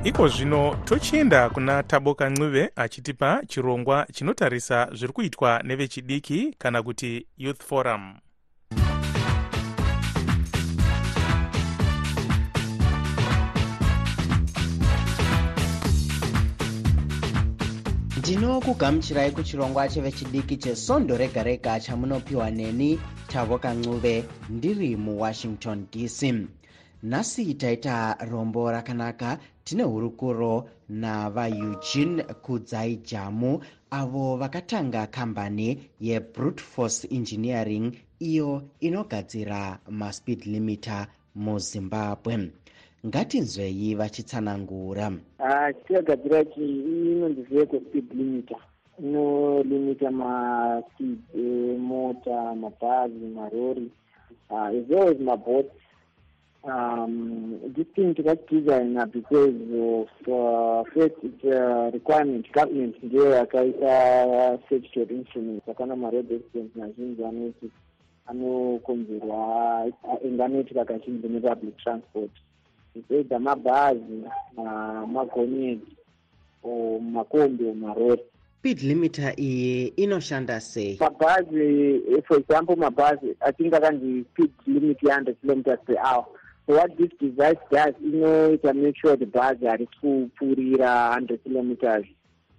iko 0.05 0.29
zvino 0.29 0.77
tochienda 0.85 1.51
kuna 1.51 1.83
taboka 1.83 2.31
ncube 2.31 2.71
achitipa 2.77 3.43
chirongwa 3.49 4.07
chinotarisa 4.13 4.89
zviri 4.93 5.13
kuitwa 5.13 5.63
nevechidiki 5.63 6.55
kana 6.59 6.83
kuti 6.83 7.27
youth 7.39 7.63
forum. 7.63 8.15
Ndinokugamuchirai 18.19 19.31
kuchirongwa 19.31 19.89
chevechidiki 19.89 20.57
chesondo 20.57 21.17
rega 21.17 21.43
rega 21.43 21.81
chamunopiwa 21.81 22.51
neni 22.51 23.01
tavoka 23.29 23.75
ncube 23.75 24.25
ndiri 24.51 24.97
muwashington 24.97 25.87
dc 25.93 26.35
nhasi 27.05 27.55
taita 27.55 28.17
rombo 28.31 28.71
rakanaka 28.71 29.39
tine 29.65 29.83
hurukuro 29.83 30.69
navaeugene 30.89 32.23
kudzai 32.23 32.97
jamu 32.97 33.61
avo 33.91 34.37
vakatanga 34.37 35.07
kambani 35.07 35.91
yebrute 36.01 36.63
force 36.63 37.09
engineering 37.11 37.93
iyo 38.19 38.63
inogadzira 38.81 39.79
maspeed 39.89 40.47
limiter 40.47 41.07
muzimbabwe. 41.35 42.51
Ngatinzwei 43.07 43.95
vachitsanangura. 43.95 45.13
Chiyagadzira 45.87 46.45
chi 46.45 46.65
inonzi 47.13 47.43
vehicle 47.43 47.81
speed 47.81 48.13
limiter. 48.13 48.61
Inolimita 48.99 50.11
maspeed 50.11 51.19
emota 51.35 52.55
mabhazi 52.55 53.27
marori 53.37 53.91
as 54.51 54.89
well 54.89 55.09
as 55.09 55.19
maboats 55.21 55.84
um, 56.65 57.61
this 57.77 57.87
thing 57.95 58.15
takachidesigna 58.15 59.11
because 59.13 59.55
of 59.73 60.09
uh, 60.33 60.85
first 60.95 61.15
its 61.23 61.45
a 61.45 61.91
requirement. 61.93 62.51
Government 62.53 62.97
ndiyo 63.03 63.31
yakaita 63.31 64.59
statutory 64.67 65.17
instrument 65.17 65.69
akana 65.69 65.97
maroad 65.97 66.33
accident 66.33 66.77
mazhinji 66.77 67.25
anoti 67.25 67.71
anokonzerwa 68.27 69.93
enganoitika 70.25 70.85
kazhinji 70.85 71.29
nepublic 71.29 71.77
transport. 71.77 72.31
Either 73.11 73.41
mabhazi 73.41 74.25
magonyeti 75.13 75.97
o 76.65 76.99
makombi 77.01 77.73
marori. 77.73 78.23
Speed 78.59 78.83
limiter 78.83 79.35
iyi 79.41 79.87
inoshanda 79.87 80.61
sei? 80.61 80.97
Mabhazi 81.01 82.01
for 82.27 82.39
example 82.39 82.77
mabhazi 82.77 83.37
atinga 83.41 83.81
kanzi 83.81 84.25
speed 84.33 84.51
limit 84.67 85.03
ye100 85.03 85.35
kilometers 85.41 85.81
per 85.87 85.97
hour 85.99 86.27
what 86.67 86.97
this 86.97 87.11
device 87.21 87.59
does 87.71 87.95
inoita 88.03 88.75
make 88.75 88.97
sure 88.97 89.17
the 89.17 89.27
bhazi 89.27 89.67
hari 89.67 89.89
kupfuurira 90.03 91.13
hundred 91.13 91.43
kilometers 91.45 92.07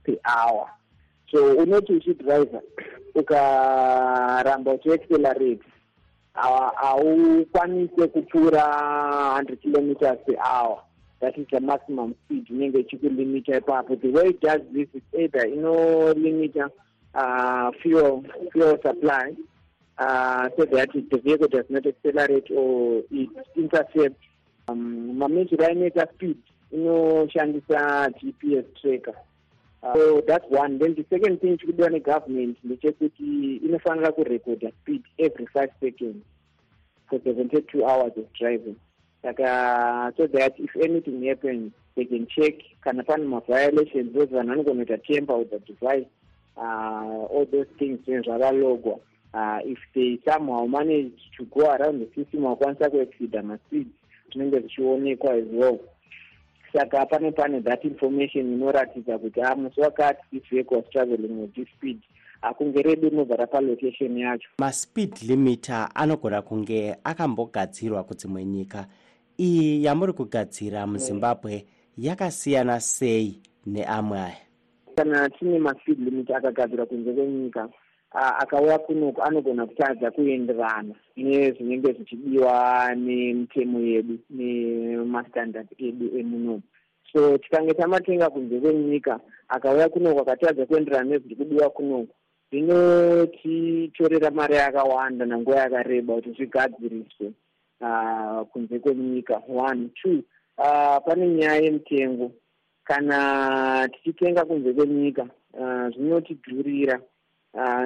per 0.03 0.15
hour. 0.25 0.69
So 1.31 1.55
unoti 1.55 1.93
uchidriver 1.93 2.61
ukaramba 3.15 4.73
uchiaccelerate 4.73 5.63
haukwanise 6.33 8.07
kupfuura 8.07 8.63
hundred 9.35 9.61
kilometers 9.61 10.19
per 10.25 10.35
hour. 10.39 10.81
That 11.21 11.37
is 11.37 11.47
the 11.51 11.59
maximum 11.59 12.13
speed 12.25 12.47
inenge 12.49 12.79
ichikulimita 12.79 13.57
ipapo. 13.57 13.95
The 13.95 14.09
way 14.09 14.29
it 14.29 14.41
does 14.41 14.61
this 14.73 14.87
is 14.93 15.01
either 15.19 15.47
inolimita 15.47 16.69
uh, 17.15 17.71
fuel 17.81 18.23
fuel 18.51 18.77
supply 18.83 19.35
uh, 19.97 20.49
so 20.57 20.65
that 20.65 20.89
the 20.93 21.17
vehicle 21.17 21.47
does 21.47 21.65
not 21.69 21.85
accelerate 21.85 22.49
or 22.51 23.03
it 23.11 23.29
intercept 23.55 24.19
um, 24.67 25.17
mameasure 25.17 25.57
ainoita 25.57 26.07
speed 26.13 26.37
inoshandisa 26.73 28.09
gps 28.19 28.65
tracker. 28.81 29.15
Uh, 29.83 29.93
so 29.93 30.21
that's 30.27 30.45
one. 30.49 30.79
Then 30.79 30.95
the 30.95 31.05
second 31.09 31.41
thing 31.41 31.57
chikudiwa 31.57 31.89
negovernment 31.89 32.57
ndechekuti 32.63 33.55
inofanira 33.55 34.11
kurecorda 34.11 34.71
speed 34.81 35.03
every 35.17 35.47
five 35.47 35.69
seconds 35.79 36.23
for 37.09 37.19
seventy 37.23 37.61
two 37.61 37.85
hours 37.85 38.13
of 38.17 38.33
driving. 38.33 38.75
Saka 39.21 40.13
so 40.17 40.27
that 40.27 40.53
if 40.59 40.75
anything 40.75 41.27
happens 41.27 41.71
they 41.95 42.05
can 42.05 42.27
check 42.27 42.55
kana 42.83 43.03
pane 43.03 43.25
maviolations 43.25 44.13
those 44.13 44.31
vanhu 44.35 44.47
vanogona 44.47 44.85
kuita 44.85 44.97
temper 44.97 45.37
with 45.37 45.49
the 45.49 45.59
device 45.59 46.07
uh, 46.57 47.25
all 47.33 47.45
those 47.51 47.69
things 47.79 47.99
zvakalogwa 48.05 48.99
uh, 49.35 49.59
if 49.65 49.77
they 49.93 50.19
somehow 50.25 50.65
manage 50.65 51.19
to 51.37 51.45
go 51.45 51.69
around 51.69 51.99
the 51.99 52.07
system 52.15 52.43
vakwanisa 52.43 52.89
kuexida 52.89 53.43
maspeed 53.43 53.87
zvinenge 54.31 54.59
zvichionekwa 54.59 55.33
as 55.33 55.45
well. 55.51 55.79
Saka 56.73 57.05
pane 57.05 57.31
pane 57.31 57.61
that 57.61 57.83
information 57.83 58.53
inoratidza 58.53 59.17
kuti 59.17 59.41
a 59.41 59.55
musi 59.55 59.81
wakati 59.81 60.21
this 60.31 60.43
vehicle 60.51 60.77
was 60.77 60.85
traveling 60.91 61.41
with 61.41 61.53
this 61.55 61.67
speed. 61.77 62.01
Akunge 62.41 62.81
redu 62.81 63.09
rinobva 63.09 63.35
rapa 63.35 63.61
location 63.61 64.17
yacho. 64.17 64.47
Maspeed 64.59 65.21
limiter 65.27 65.89
anogona 65.95 66.41
kunge 66.41 66.95
akambogadzirwa 67.03 68.03
kudzimwe 68.03 68.45
nyika 68.45 68.87
iyi 69.39 69.83
yamuri 69.83 70.13
kugadzira 70.13 70.87
muzimbabwe 70.87 71.65
yakasiyana 71.97 72.79
sei 72.79 73.41
neamwe 73.65 74.19
aya 74.19 74.37
kana 74.95 75.29
tine 75.29 75.59
maspeed 75.59 75.99
limiter 75.99 76.35
akagadzirwa 76.35 76.85
kunze 76.85 77.13
kwenyika 77.13 77.69
akauya 78.15 78.79
kunoku 78.79 79.23
anogona 79.23 79.65
kutadza 79.65 80.11
kuenderana 80.11 80.95
nezvinenge 81.17 81.93
zvichidiwa 81.93 82.95
nemitemo 82.95 83.79
yedu 83.79 84.17
nemastandard 84.29 85.67
edu 85.77 86.17
emunomu 86.19 86.61
so 87.11 87.37
tikange 87.37 87.73
tamatenga 87.73 88.29
kunze 88.29 88.59
kwenyika 88.59 89.19
akauya 89.47 89.89
kunoku 89.89 90.19
akatadza 90.21 90.65
kuenderana 90.65 91.09
nezviri 91.09 91.35
kudiwa 91.35 91.69
kunoku 91.69 92.15
zvinotitorera 92.51 94.31
mari 94.31 94.55
yakawanda 94.55 95.25
nanguva 95.25 95.59
yakareba 95.59 96.15
kuti 96.15 96.31
zvigadziriswe 96.31 97.27
kunze 98.51 98.79
kwenyika. 98.79 99.41
One 99.47 99.89
two 100.01 100.23
pane 101.05 101.27
nyaya 101.27 101.61
yemutengo. 101.61 102.31
Kana 102.83 103.89
tichitenga 103.91 104.45
kunze 104.45 104.73
kwenyika 104.73 105.27
zvinotidhurira 105.93 106.95
uh, 106.99 107.05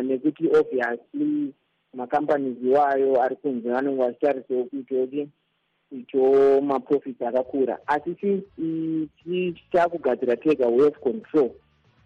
nekuti 0.03 0.47
obviously 0.59 1.53
macompanies 1.93 2.57
iwayo 2.63 3.21
ari 3.21 3.35
kunze 3.35 3.69
vanenge 3.69 4.03
vachitarisawo 4.03 4.63
kuitoti 4.63 5.29
ito 5.91 6.61
maprofits 6.61 7.22
akakura. 7.22 7.79
Asi 7.87 8.15
tichakugadzira 9.24 10.35
tega 10.35 10.67
wave 10.67 11.00
control 11.03 11.51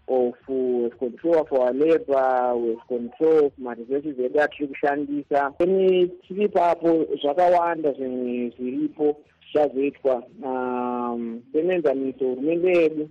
of 0.08 0.36
wave 0.48 0.98
control 1.00 1.40
of 1.40 1.52
our 1.52 1.74
labor 1.74 2.56
wave 2.56 2.88
control 2.88 3.46
of 3.46 3.54
maresources 3.58 4.20
edu 4.20 4.42
atiri 4.42 4.68
kushandisa. 4.68 5.54
Ene 5.60 6.08
tiri 6.08 6.48
papo 6.48 7.06
zvakawanda 7.22 7.92
zvimwe 7.94 8.50
zviripo 8.50 9.16
zvichazoitwa 9.54 10.24
um, 10.44 11.42
senenzaniso 11.52 12.26
hurumende 12.26 12.72
yedu 12.72 13.10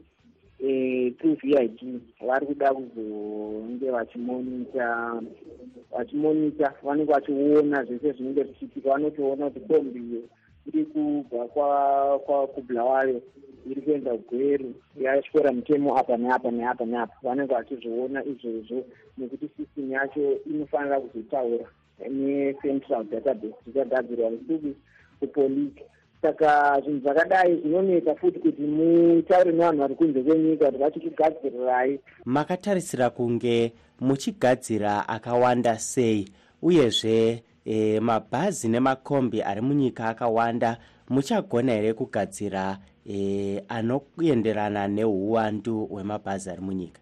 through 0.62 1.36
vid 1.42 1.80
vari 2.20 2.46
kuda 2.46 2.74
kuzonge 2.74 3.90
vachimonita 3.90 5.20
vachimonita 5.90 6.74
vanenge 6.82 7.12
vachiona 7.12 7.84
zvese 7.84 8.12
zvinenge 8.12 8.44
zvichiitika 8.44 8.90
vanotoona 8.90 9.50
kuti 9.50 9.66
kombi 9.66 10.22
iri 10.66 10.84
kubva 10.84 11.48
kubulawayo 12.54 13.22
iri 13.70 13.80
kuenda 13.82 14.16
gweru 14.16 14.74
yatyora 15.00 15.52
mutemo 15.52 15.98
apa 15.98 16.16
neapa 16.16 16.50
neapa 16.50 16.84
neapa. 16.84 17.14
Vanenge 17.22 17.54
vachizviona 17.54 18.24
izvozvo 18.24 18.84
nekuti 19.18 19.48
system 19.56 19.90
yacho 19.92 20.38
inofanira 20.46 21.00
kuzotaura 21.00 21.66
necentral 22.10 23.04
database 23.04 23.54
zvichagadzirwa 23.64 24.28
usuku 24.28 24.74
kupolisi 25.20 25.82
saka 26.22 26.80
zvinhu 26.80 27.00
zvakadai 27.00 27.60
zvinoneta 27.60 28.14
futi 28.14 28.38
kuti 28.38 28.62
mutaure 28.62 29.52
nevanhu 29.52 29.78
vari 29.78 29.94
kunze 29.94 30.22
kwenyika 30.22 30.66
kuti 30.66 30.78
vachikugadzirirai. 30.78 32.00
Makatarisira 32.24 33.10
kunge 33.10 33.72
muchigadzira 34.00 35.08
akawanda 35.08 35.78
sei 35.78 36.28
uyezve 36.62 37.42
e, 37.64 38.00
mabhazi 38.00 38.68
nemakombi 38.68 39.42
ari 39.42 39.60
munyika 39.60 40.08
akawanda 40.08 40.76
muchagona 41.08 41.72
here 41.72 41.92
kugadzira 41.94 42.78
e, 43.06 43.64
anoenderana 43.68 44.88
neuwandu 44.88 45.86
hwemabhazi 45.86 46.50
ari 46.50 46.60
munyika? 46.60 47.00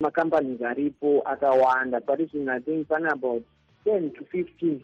Makampanisi 0.00 0.64
aripo 0.64 1.22
akawanda 1.24 2.00
parizvino 2.00 2.52
i 2.52 2.60
think 2.60 2.88
pane 2.88 3.08
about 3.08 3.42
ten 3.84 4.10
to 4.10 4.24
fifteen 4.24 4.80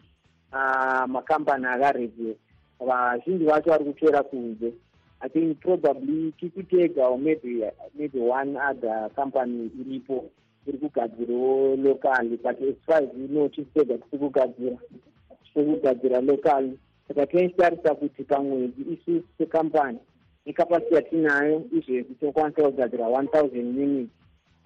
uh, 0.53 1.05
makampani 1.07 1.65
akaregiwa 1.65 2.35
vazhinji 2.79 3.45
vacho 3.45 3.69
vari 3.69 3.85
kutora 3.85 4.23
kunze. 4.23 4.73
I 5.19 5.27
think 5.29 5.59
probably 5.61 6.33
tikutega 6.39 6.97
or 6.99 7.17
maybe 7.17 7.63
maybe 7.97 8.19
one 8.19 8.55
other 8.57 9.09
company 9.15 9.71
iripo 9.79 10.29
iri 10.67 10.77
kugadzirawo 10.77 11.75
locally 11.83 12.37
but 12.43 12.61
as 12.61 12.75
far 12.85 13.01
as 13.01 13.09
ino 13.15 13.49
tisitega 13.49 13.97
tiri 13.97 14.17
kugadzira 14.19 14.77
tiri 15.53 15.65
kugadzira 15.65 16.21
locally 16.21 16.77
saka 17.07 17.25
tinochitarisa 17.25 17.95
kuti 17.95 18.23
pamwedzi 18.23 18.81
isusu 18.93 19.23
secompany 19.37 19.97
nekapasiti 20.45 20.95
yatinayo 20.95 21.63
izvezvi 21.71 22.15
tinokwanisa 22.19 22.63
kugadzira 22.63 23.07
one 23.07 23.27
thousand 23.27 23.77
units 23.77 24.11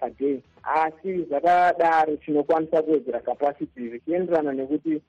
paday 0.00 0.40
asi 0.62 1.24
zvakadaro 1.24 2.16
tinokwanisa 2.16 2.82
kuwedzera 2.82 3.20
kapasiti 3.20 3.88
zvichienderana 3.88 4.52
nekuti 4.52 5.00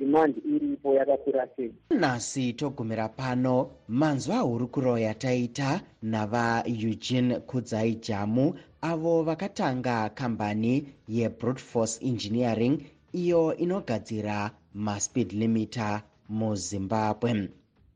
demand 0.00 0.34
iripo 0.54 0.94
yakakura 0.94 1.48
sei 1.56 1.70
nhasi 2.00 2.52
togumira 2.52 3.08
pano 3.08 3.70
manzwa 3.88 4.38
hurukuro 4.38 4.98
yataita 4.98 5.80
navaeugene 6.02 7.40
kudzai 7.40 7.94
jamu 7.94 8.54
avo 8.82 9.22
vakatanga 9.22 10.08
kambani 10.08 10.74
yebrutforce 11.08 12.00
engineering 12.06 12.74
iyo 13.12 13.56
inogadzira 13.56 14.50
maspeed 14.74 15.32
limiter 15.32 16.02
muzimbabwe 16.28 17.48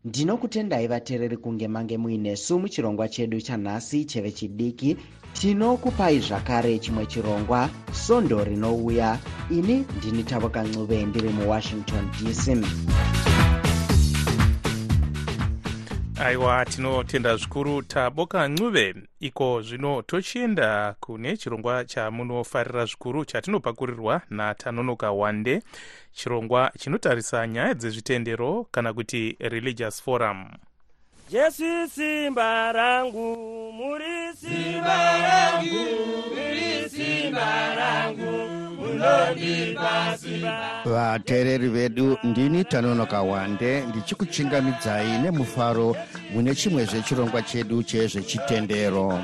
ndinokutendai 0.04 0.86
vateereri 0.86 1.36
kunge 1.36 1.68
mange 1.68 1.98
muinesu 1.98 2.58
muchirongwa 2.58 3.08
chedu 3.08 3.40
chanhasi 3.40 4.04
chevechidiki 4.04 4.96
tinokupai 5.32 6.18
zvakare 6.20 6.78
chimwe 6.78 7.06
chirongwa 7.06 7.70
sondo 7.92 8.44
rinouya. 8.44 9.18
Ini 9.50 9.84
ndini 9.96 10.22
tavoka 10.22 10.62
ncube 10.62 11.04
ndiri 11.06 11.28
muwashington 11.28 12.10
dc 12.10 12.44
aiwa 16.20 16.64
tinotenda 16.64 17.36
zvikuru 17.36 17.82
taboka 17.82 18.48
ncube 18.48 18.94
iko 19.20 19.62
zvino 19.62 20.02
tochienda 20.02 20.94
kune 21.00 21.36
chirongwa 21.36 21.84
chamunofarira 21.84 22.84
zvikuru 22.86 23.24
chatinopakurirwa 23.24 24.20
natanonoka 24.30 25.12
wande. 25.12 25.62
Chirongwa 26.12 26.72
chinotarisa 26.78 27.46
nyaya 27.46 27.74
dzezvitendero 27.74 28.66
kana 28.70 28.92
kuti 28.92 29.36
religious 29.40 30.02
forum. 30.02 30.46
Jesu 31.30 31.88
simba 31.88 32.72
rangu 32.72 33.72
muri 33.72 34.36
simba 34.36 35.18
rangu 35.18 35.86
muri 36.34 36.88
simba 36.90 37.03
vateereri 40.84 41.68
vedu 41.68 42.18
ndini 42.24 42.64
tanonoka 42.64 43.22
wande 43.22 43.80
ndichikuchingamidzai 43.86 45.18
nemufaro 45.18 45.96
mune 46.34 46.54
chimwe 46.54 46.84
zvechirongwa 46.84 47.42
chedu 47.42 47.82
chezvechitendero. 47.82 49.20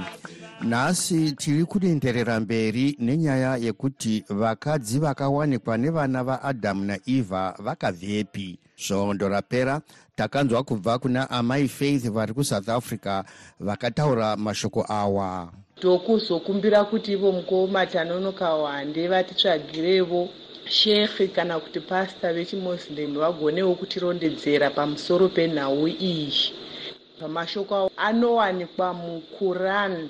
Nhasi 0.62 1.32
tiri 1.32 1.64
kudenderera 1.64 2.40
mberi 2.40 2.96
nenyaya 2.98 3.56
yekuti 3.56 4.24
vakadzi 4.28 4.98
vakawanikwa 4.98 5.78
nevana 5.78 6.24
vaadhamu 6.24 6.84
naevha 6.84 7.54
vakabvepi 7.58 8.58
svondo 8.76 9.28
rapera 9.28 9.80
takanzwa 10.16 10.62
kubva 10.62 10.98
kuna 10.98 11.30
amai 11.30 11.68
faith 11.68 12.10
vari 12.10 12.34
kusouth 12.34 12.68
africa 12.68 13.24
vakataura 13.60 14.36
mashoko 14.36 14.84
awa 14.88 15.52
tokuzokumbira 15.80 16.84
kuti 16.84 17.12
ivo 17.12 17.32
mukoma 17.32 17.86
tanonoka 17.86 18.54
wande 18.54 19.08
vatitsvagirevo 19.08 20.28
shekhi 20.64 21.28
kana 21.28 21.60
kuti 21.60 21.80
pasta 21.80 22.32
vechimuslim 22.32 23.14
vagonewo 23.14 23.74
kutirondedzera 23.74 24.70
pamusoro 24.70 25.28
penhau 25.28 25.88
iyi. 25.88 26.52
Pamashoko 27.20 27.74
avo 27.74 27.90
anowanikwa 27.96 28.94
muquran 28.94 30.08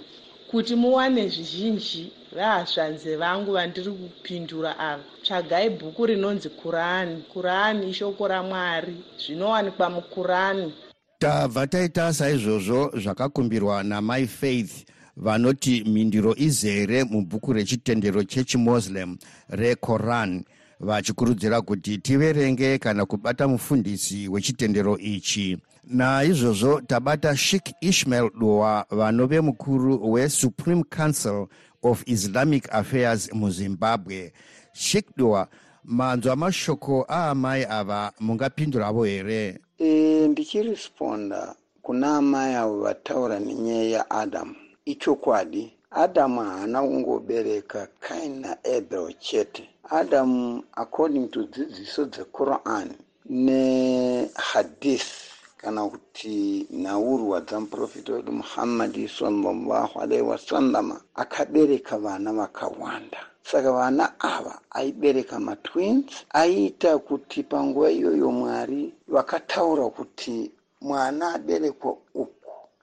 kuti 0.51 0.75
muwane 0.75 1.29
zvizhinji 1.29 2.13
vahasvanze 2.37 3.17
vangu 3.17 3.53
vandiri 3.53 3.91
kupindura 3.91 4.79
ava. 4.79 5.03
Tsvagai 5.23 5.71
bhuku 5.71 6.07
rinonzi 6.07 6.49
kurani 6.49 7.23
kurani 7.33 7.91
ishoko 7.91 8.29
ramwari. 8.29 8.95
Zvinowanikwa 9.19 9.91
mukurani 9.91 10.73
tabva 11.19 11.67
taita 11.67 12.13
saizvozvo 12.13 12.91
zvakakumbirwa 12.95 13.83
namai 13.83 14.27
faith 14.27 14.90
vanoti 15.17 15.85
mhinduro 15.85 16.35
izere 16.37 17.05
mubhuku 17.05 17.53
rechitendero 17.53 18.25
chechimuslim 18.25 19.17
rekoran. 19.49 20.45
Vachikurudzira 20.81 21.61
kuti 21.61 21.99
tiverenge 21.99 22.79
kana 22.79 23.07
kubata 23.07 23.49
mufundisi 23.49 24.29
wechitendero 24.29 24.99
ichi. 24.99 25.59
Naizvozvo 25.85 26.81
tabata 26.81 27.37
shik 27.37 27.73
ishmael 27.81 28.31
dua 28.41 28.87
vanove 28.91 29.41
mukuru 29.41 30.13
wesupreme 30.13 30.85
council 30.97 31.47
of 31.83 32.03
islamic 32.07 32.69
affairs 32.75 33.33
muzimbabwe. 33.33 34.33
Shik 34.73 35.07
dua 35.17 35.49
manzwa 35.85 36.37
mashoko 36.37 37.07
aamai 37.11 37.65
ava 37.65 38.13
mungapinduravo 38.21 39.05
here? 39.05 39.59
E, 39.79 40.29
ndichiresponda 40.29 41.55
kuna 41.83 42.17
amai 42.17 42.55
avo 42.55 42.81
vataura 42.81 43.41
nenyaya 43.41 43.85
yaadamu 43.85 44.55
ichokwadi 44.85 45.73
adamu 45.91 46.41
haana 46.41 46.83
kungobereka 46.83 47.89
kain 48.01 48.41
naabel 48.41 49.15
chete. 49.19 49.69
Adamu 49.91 50.63
according 50.77 51.29
to 51.31 51.41
dzidziso 51.45 52.05
dzequran 52.05 52.89
nehadith 53.29 55.11
kana 55.57 55.89
kuti 55.89 56.67
nhaurwa 56.71 57.41
dzamuprofita 57.41 58.13
wedu 58.13 58.33
muhammadi 58.33 59.09
salllahu 59.09 60.01
alaihi 60.01 60.23
wasallama 60.25 61.01
akabereka 61.15 61.99
vana 61.99 62.33
vakawanda. 62.33 63.19
Saka 63.43 63.73
vana 63.73 64.21
ava 64.21 64.59
aibereka 64.71 65.41
matwins 65.41 66.13
aiita 66.31 66.99
kuti 66.99 67.43
panguva 67.43 67.91
iyoyo 67.91 68.31
mwari 68.31 68.95
vakataura 69.09 69.89
kuti 69.89 70.51
mwana 70.81 71.35
aberekwa 71.35 71.97
uku 72.15 72.40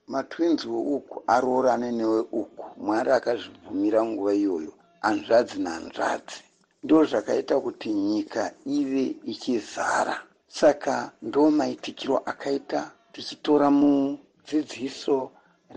matwins 0.07 0.65
weuku 0.65 1.23
aroorane 1.35 1.89
neweuku. 1.91 2.65
Mwari 2.83 3.11
akazvibvumira 3.11 3.99
nguva 4.09 4.33
iyoyo. 4.41 4.73
Hanzvadzi 5.05 5.57
nahanzvadzi 5.63 6.39
ndo 6.83 6.97
zvakaita 7.09 7.55
kuti 7.65 7.89
nyika 8.09 8.41
ive 8.77 9.05
ichizara. 9.31 10.15
Saka 10.59 11.11
ndo 11.27 11.41
maitikiro 11.57 12.17
akaita 12.31 12.81
tichitora 13.13 13.67
mudzidziso 13.79 15.17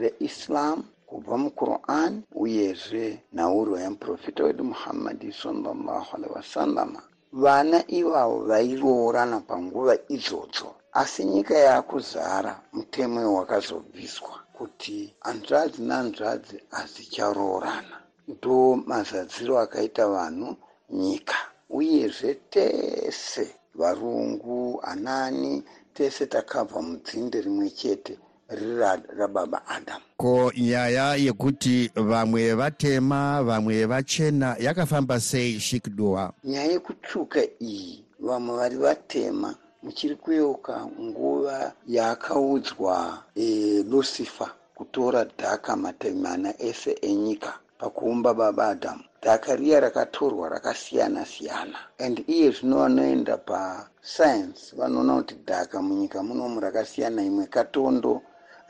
reislam 0.00 0.78
kubva 1.08 1.36
muquran 1.44 2.12
uyezve 2.42 3.06
nhaurwa 3.34 3.76
yamuprofita 3.84 4.44
wedu 4.44 4.64
muhammadi 4.72 5.28
salllahu 5.42 6.08
alaihi 6.14 6.34
wasallama 6.38 7.00
vana 7.32 7.78
ivavo 7.98 8.38
vairoorana 8.50 9.38
panguva 9.48 9.94
idzodzo 10.14 10.68
asi 10.92 11.24
nyika 11.24 11.54
yaakuzara 11.58 12.60
mutemo 12.72 13.34
wakazobviswa 13.34 14.40
kuti 14.52 15.14
hanzvadzi 15.20 15.82
nahanzvadzi 15.82 16.62
hazicharoorana 16.70 18.00
ndo 18.28 18.76
mazadziro 18.76 19.58
akaita 19.58 20.08
vanhu 20.08 20.56
nyika 20.90 21.36
uyezve 21.70 22.34
tese 22.34 23.54
varungu 23.74 24.80
anani 24.82 25.62
tese 25.94 26.26
takabva 26.26 26.82
mudzinde 26.82 27.40
rimwe 27.40 27.70
chete 27.70 28.18
riri 28.48 28.76
rababa 29.18 29.66
adamu 29.66 30.04
ko 30.16 30.52
nyaya 30.58 31.14
yekuti 31.14 31.90
vamwe 31.94 32.54
vatema 32.54 33.42
vamwe 33.42 33.86
vachena 33.86 34.56
yakafamba 34.58 35.20
sei 35.20 35.60
shikdua 35.60 36.32
nyaya 36.44 36.72
yekutsvuka 36.72 37.40
iyi 37.60 38.04
vamwe 38.18 38.56
vari 38.56 38.76
vatema 38.76 39.54
muchiri 39.82 40.16
kuyeuka 40.16 40.86
nguva 41.00 41.72
yaakaudzwa 41.86 43.22
e, 43.34 43.44
lucifer 43.90 44.50
kutora 44.74 45.24
dhaka 45.24 45.76
matavi 45.76 46.14
mana 46.14 46.50
ese 46.58 46.92
enyika 47.02 47.52
pakuumba 47.78 48.34
baba 48.34 48.66
adhamu 48.68 49.04
dhaka 49.22 49.56
riya 49.56 49.80
rakatorwa 49.80 50.48
rakasiyana 50.48 51.24
siyana 51.26 51.78
and 51.98 52.24
iye 52.28 52.50
zvino 52.50 52.76
vanoenda 52.76 53.36
pasayensi 53.36 54.76
vanoona 54.76 55.14
kuti 55.16 55.34
dhaka 55.46 55.82
munyika 55.82 56.22
munomu 56.22 56.60
rakasiyana. 56.60 57.22
Imwe 57.22 57.46
katondo 57.46 58.22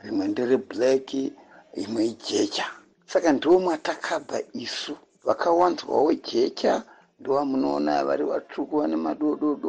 rimwe 0.03 0.27
ndereblaki 0.27 1.33
imwe 1.83 2.05
ijecha. 2.05 2.65
Saka 3.11 3.31
ndo 3.31 3.59
mwatakabva 3.59 4.39
isu. 4.53 4.97
Vakawanzwawo 5.23 6.13
jecha 6.13 6.83
ndovamunoona 7.21 8.03
vari 8.07 8.23
vatsvuku 8.31 8.73
vane 8.81 8.95
madododo 8.95 9.67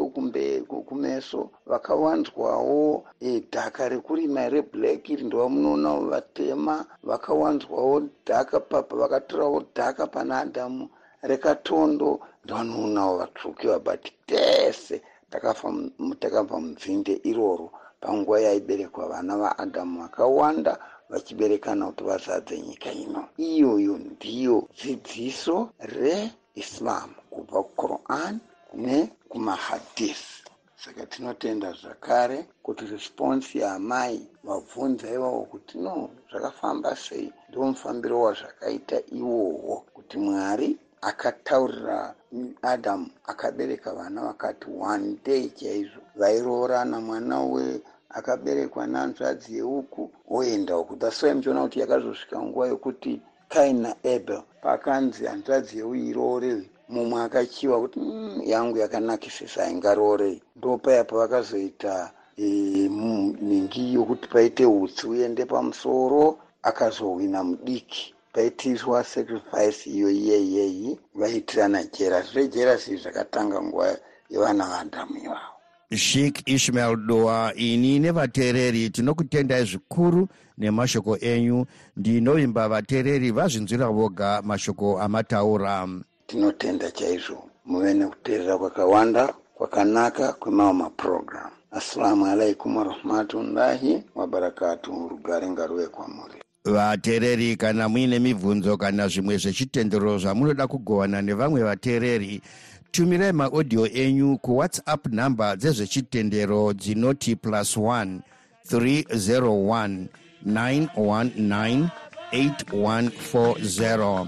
kumeso 0.88 1.40
vakawanzwawo 1.70 3.04
e, 3.20 3.40
dhaka 3.52 3.88
rekurima 3.92 4.48
reblack 4.48 5.02
iri 5.12 5.24
ndovamunoona 5.28 5.90
vatema 6.12 6.74
vakawanzwawo 7.08 7.96
dhaka 8.26 8.60
papa 8.60 8.96
vakatorawo 8.96 9.58
dhaka 9.76 10.06
pana 10.06 10.34
adhamu 10.44 10.88
rekatondo. 11.22 12.20
Ndovanoonawo 12.44 13.12
vatsvuku 13.18 13.66
vabati 13.72 14.12
tese! 14.26 14.96
Takabva 16.20 16.56
munzinde 16.60 17.14
iroro. 17.30 17.70
Panguva 18.00 18.40
yaiberekwa 18.40 19.08
vana 19.08 19.36
vaadhamu 19.42 20.00
vakawanda 20.02 20.72
vachiberekana 21.10 21.86
kuti 21.86 22.04
vazadze 22.04 22.54
nyika 22.60 22.90
ino. 22.92 23.22
Iyoyo 23.38 23.94
ndiyo 23.98 24.56
dzidziso 24.76 25.56
reislam 26.56 27.10
kubva 27.30 27.58
kuquran 27.62 28.34
nekumahadith 28.84 30.24
saka 30.84 31.06
tinotenda 31.06 31.72
zvakare 31.80 32.38
kuti 32.62 32.84
response 32.94 33.48
yaamai 33.62 34.18
vabvunza 34.46 35.06
ivavo 35.16 35.42
kuti 35.52 35.78
no 35.84 36.10
zvakafamba 36.30 36.90
sei? 36.96 37.32
Ndo 37.48 37.62
mufambiro 37.62 38.16
wazvakaita 38.26 38.96
iwowo 39.18 39.76
kuti 39.94 40.16
mwari 40.18 40.68
akataurira 41.00 42.14
adamu 42.62 43.10
akabereka 43.26 43.94
vana 43.98 44.20
vakati 44.28 44.66
one 44.92 45.16
day 45.24 45.48
chaizvo. 45.48 46.00
Vairoorana 46.16 47.00
mwana 47.00 47.40
we 47.52 47.80
akaberekwa 48.18 48.86
nanzvadzi 48.86 49.56
yeuku 49.56 50.10
oenda 50.30 50.78
uku 50.78 50.96
thats 50.96 51.22
why 51.22 51.32
muchiona 51.34 51.62
kuti 51.62 51.80
yakazosvika 51.80 52.42
nguva 52.42 52.66
yokuti 52.66 53.20
kain 53.52 53.76
naabel 53.82 54.42
pakanzi 54.62 55.22
hanzvadzi 55.30 55.74
yeuiroorei 55.80 56.62
mumwe 56.92 57.18
akachiva 57.26 57.76
kuti 57.82 57.98
mm, 58.00 58.42
yangu 58.52 58.76
yakanakisisa 58.82 59.58
aingaroorei 59.64 60.42
ndo 60.56 60.70
paya 60.84 61.04
pavakazoita 61.10 61.94
e, 62.36 62.46
ningi 63.48 63.94
yokuti 63.94 64.26
paite 64.32 64.64
utsi 64.66 65.02
uende 65.06 65.44
pamusoro 65.52 66.22
akazohwina 66.68 67.40
mudiki. 67.48 68.14
Paitiswa 68.32 69.04
sacrifice 69.04 69.90
iyo 69.90 70.10
iyeyeyi 70.10 70.98
vaitirana 71.14 71.80
jera. 71.94 72.18
Zvire 72.22 72.48
jerasi 72.54 72.96
zvakatanga 73.02 73.58
nguva 73.62 73.86
yevana 74.32 74.64
vaadhamu 74.72 75.16
ivavo 75.24 75.61
shik 75.96 76.42
ishmael 76.46 76.96
doa 76.96 77.52
ini 77.54 77.98
nevateereri 77.98 78.90
tinokutendai 78.90 79.64
zvikuru 79.64 80.28
nemashoko 80.58 81.16
enyu. 81.18 81.66
Ndinovimba 81.96 82.68
vateereri 82.68 83.30
vazvinzwira 83.30 83.88
voga 83.88 84.42
mashoko 84.42 85.00
amataura. 85.00 85.88
Tinotenda 86.26 86.90
chaizvo. 86.90 87.48
Muve 87.66 87.94
nekuteerera 87.94 88.58
kwakawanda 88.58 89.34
kwakanaka 89.54 90.32
kwemawo 90.32 90.72
mapurogiramu 90.72 91.52
assalamu 91.72 92.26
alaikum 92.26 92.76
warahmatullahi 92.76 94.02
wabarakatu 94.14 95.08
rugare 95.08 95.50
ngaruve 95.50 95.86
kwamuri. 95.86 96.34
Vateereri 96.64 97.56
kana 97.56 97.88
muine 97.88 98.18
mibvunzo 98.18 98.76
kana 98.76 99.08
zvimwe 99.08 99.36
zvechitendero 99.36 100.18
zvamunoda 100.18 100.66
kugovana 100.66 101.22
nevamwe 101.22 101.62
vateereri 101.62 102.42
tumirai 102.92 103.32
maaudio 103.32 103.86
enyu 103.86 104.38
kuwhatsapp 104.38 105.06
nhamba 105.12 105.56
dzezvechitendero 105.56 106.72
dzinoti 106.72 107.36
plus 107.36 107.76
1 107.76 108.18
301 108.70 110.06
919 110.46 111.88
8140 112.32 114.26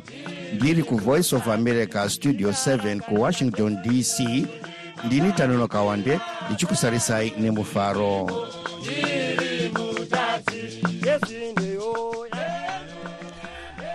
ndiri 0.54 0.82
kuvoice 0.82 1.36
of 1.36 1.48
america 1.48 2.08
studio 2.08 2.50
7 2.50 3.00
kuwashington 3.00 3.82
dc 3.82 4.20
ndini 5.06 5.32
tanonoka 5.32 5.82
wande 5.82 6.20
ndichikusarisai 6.48 7.32
nemufaro 7.40 8.30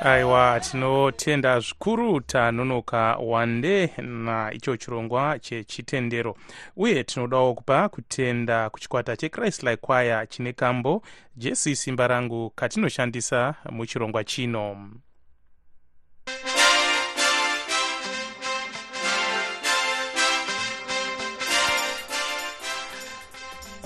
aiwa 0.02 0.60
tinotenda 0.60 1.60
zvikuru 1.60 2.22
tanonoka 2.22 3.18
wande 3.18 3.88
naicho 3.98 4.78
chirongwa 4.78 5.40
chechitendero. 5.40 6.38
Uye 6.78 7.04
tinodawo 7.04 7.54
kupa 7.54 7.90
kutenda 7.90 8.70
kuchikwata 8.70 9.18
chechrist 9.18 9.64
like 9.64 9.88
choir 9.88 10.28
chine 10.30 10.54
kambo 10.54 11.02
jesi 11.36 11.76
simba 11.76 12.08
rangu 12.08 12.50
katinoshandisa 12.50 13.56
muchirongwa 13.72 14.24
chino. 14.24 14.90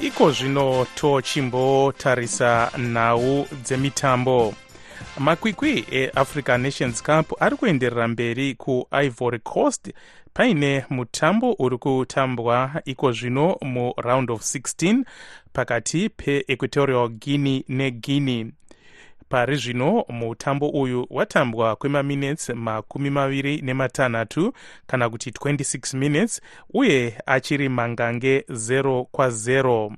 Iko 0.01 0.31
zvino 0.31 0.85
tochimbotarisa 0.95 2.71
nhau 2.77 3.47
dzemitambo 3.63 4.53
makwikwi 5.19 5.85
eafrica 5.91 6.57
nations 6.57 7.03
cup 7.03 7.41
ari 7.41 7.55
kuenderera 7.55 8.07
mberi 8.07 8.55
kuivory 8.55 9.39
coast. 9.39 9.93
Paine 10.33 10.85
mutambo 10.89 11.55
uri 11.59 11.77
kutambwa 11.77 12.81
iko 12.85 13.11
zvino 13.11 13.57
muround 13.61 14.31
of 14.31 14.41
16 14.41 15.03
pakati 15.53 16.09
peequatorial 16.09 17.09
guinea 17.09 17.63
neguinea. 17.67 18.45
Pari 19.29 19.55
zvino 19.55 20.05
mutambo 20.09 20.69
uyu 20.69 21.07
watambwa 21.09 21.75
kwemaminutes 21.75 22.49
makumi 22.49 23.09
maviri 23.09 23.61
nematanhatu 23.61 24.53
kana 24.87 25.09
kuti 25.09 25.29
26 25.29 25.97
minutes 25.97 26.41
uye 26.73 27.17
achiri 27.25 27.69
mangange 27.69 28.39
0 28.49 29.05
kwa0 29.13 29.91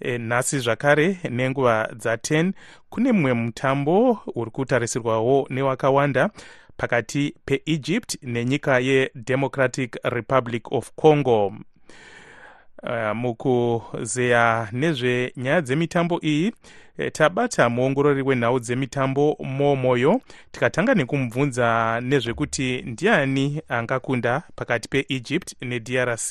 e, 0.00 0.18
nhasi 0.18 0.58
zvakare 0.58 1.18
nenguva 1.30 1.88
dza10 1.92 2.52
kune 2.90 3.12
mumwe 3.12 3.32
mutambo 3.32 4.18
uri 4.34 4.50
kutarisirwawo 4.50 5.46
newakawanda 5.50 6.30
pakati 6.76 7.34
peegypt 7.44 8.18
nenyika 8.22 8.78
yedemocratic 8.78 9.96
republic 10.04 10.72
of 10.72 10.92
congo. 10.96 11.52
Uh, 12.82 13.16
mukuzeya 13.16 14.68
nezvenyaya 14.72 15.60
dzemitambo 15.60 16.20
iyi 16.22 16.52
e, 16.98 17.10
tabata 17.10 17.68
muongorori 17.68 18.22
wenhau 18.22 18.60
dzemitambo 18.60 19.36
momoyo 19.40 20.20
tikatanga 20.50 20.94
nekumubvunza 20.94 22.00
nezvekuti 22.00 22.82
ndiani 22.82 23.62
angakunda 23.68 24.42
pakati 24.56 24.88
peegypt 24.88 25.62
nedrc 25.62 26.30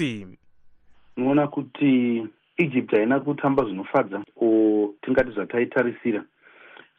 unoona 1.18 1.48
kuti 1.48 2.24
egypt 2.58 2.92
haina 2.92 3.20
kutamba 3.20 3.64
zvinofadza 3.64 4.24
o 4.42 4.94
tingati 5.02 5.32
zvataitarisira 5.32 6.24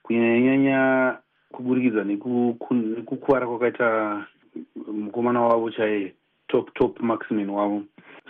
kunyanyanyanya 0.03 1.19
kuburikidza 1.53 2.05
nekukuvara 2.05 3.47
kwakaita 3.47 4.27
mukomana 4.87 5.41
wavo 5.41 5.71
chaiye 5.71 6.15
top 6.49 6.75
top 6.75 7.01
maximin 7.01 7.51
wavo. 7.51 7.83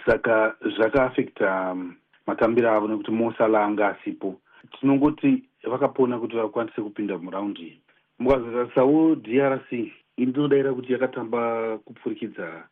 Saka 0.07 0.55
zvakaafecta 0.77 1.73
um, 1.73 1.95
matambiro 2.27 2.71
avo 2.71 2.89
nekuti 2.89 3.11
mosala 3.11 3.65
anga 3.65 3.89
asipo 3.89 4.41
tinongoti 4.81 5.43
vakapona 5.65 6.19
kuti 6.19 6.37
vakwanise 6.37 6.83
kupinda 6.83 7.19
muraundi 7.19 7.63
iyi. 7.63 7.81
Mukazotarisawo 8.19 9.15
drc 9.15 9.73
indinodaira 10.17 10.75
kuti 10.75 10.93
yakatamba 10.93 11.79
kupfurikidza 11.79 12.69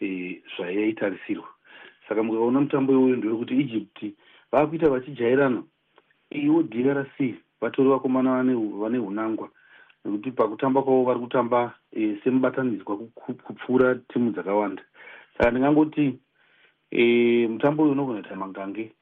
e, 0.00 0.40
zvayaitarisirwa 0.56 1.48
saka 2.08 2.22
mukaona 2.22 2.60
mutambo 2.60 2.92
iwoyo 2.92 3.16
ndewekuti 3.16 3.60
egypt 3.60 4.04
vaakuita 4.52 4.88
vachijairana. 4.90 5.62
Iwo 6.30 6.62
drc 6.62 7.34
vatori 7.60 7.88
vakomana 7.88 8.42
vane 8.80 8.98
unangwa 8.98 9.48
nekuti 10.04 10.30
pakutamba 10.32 10.82
kwavo 10.82 11.04
vari 11.04 11.20
kutamba 11.20 11.74
e, 11.92 12.16
semubatanidzwa 12.24 12.96
kupfuura 13.44 13.94
timu 13.94 14.30
dzakawanda. 14.30 14.82
Saka 15.38 15.50
ndingangoti 15.50 16.18
e, 16.90 17.46
mutambo 17.46 17.82
uyu 17.82 17.92
unogona 17.92 18.20
kuita 18.20 18.36
mangange 18.36 18.92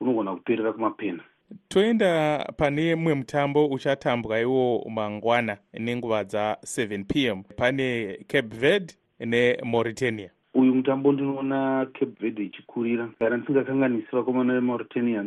unogona 0.00 0.34
kuperera 0.34 0.72
kumapena. 0.72 1.22
Toenda 1.68 2.38
pane 2.56 2.94
mumwe 2.94 3.14
mutambo 3.14 3.66
uchatambwa 3.66 4.40
iwo 4.40 4.86
mangwana 4.90 5.56
nenguva 5.74 6.22
dza7 6.22 7.04
p 7.04 7.24
m. 7.26 7.42
Pane 7.56 8.18
cape 8.26 8.56
verde 8.56 8.94
nemauritania 9.20 10.30
uyu 10.54 10.74
mutambo 10.74 11.12
ndinoona 11.12 11.86
cape 11.92 12.12
verde 12.20 12.42
ichikurira. 12.44 13.08
Kana 13.18 13.36
ndisingakanganisi 13.36 14.06
vakomana 14.12 14.52
vemauritania 14.54 15.24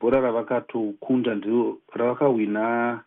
bhora 0.00 0.20
ravakatokunda 0.20 1.34
ndio 1.34 1.78
ravakahwina 1.92 3.00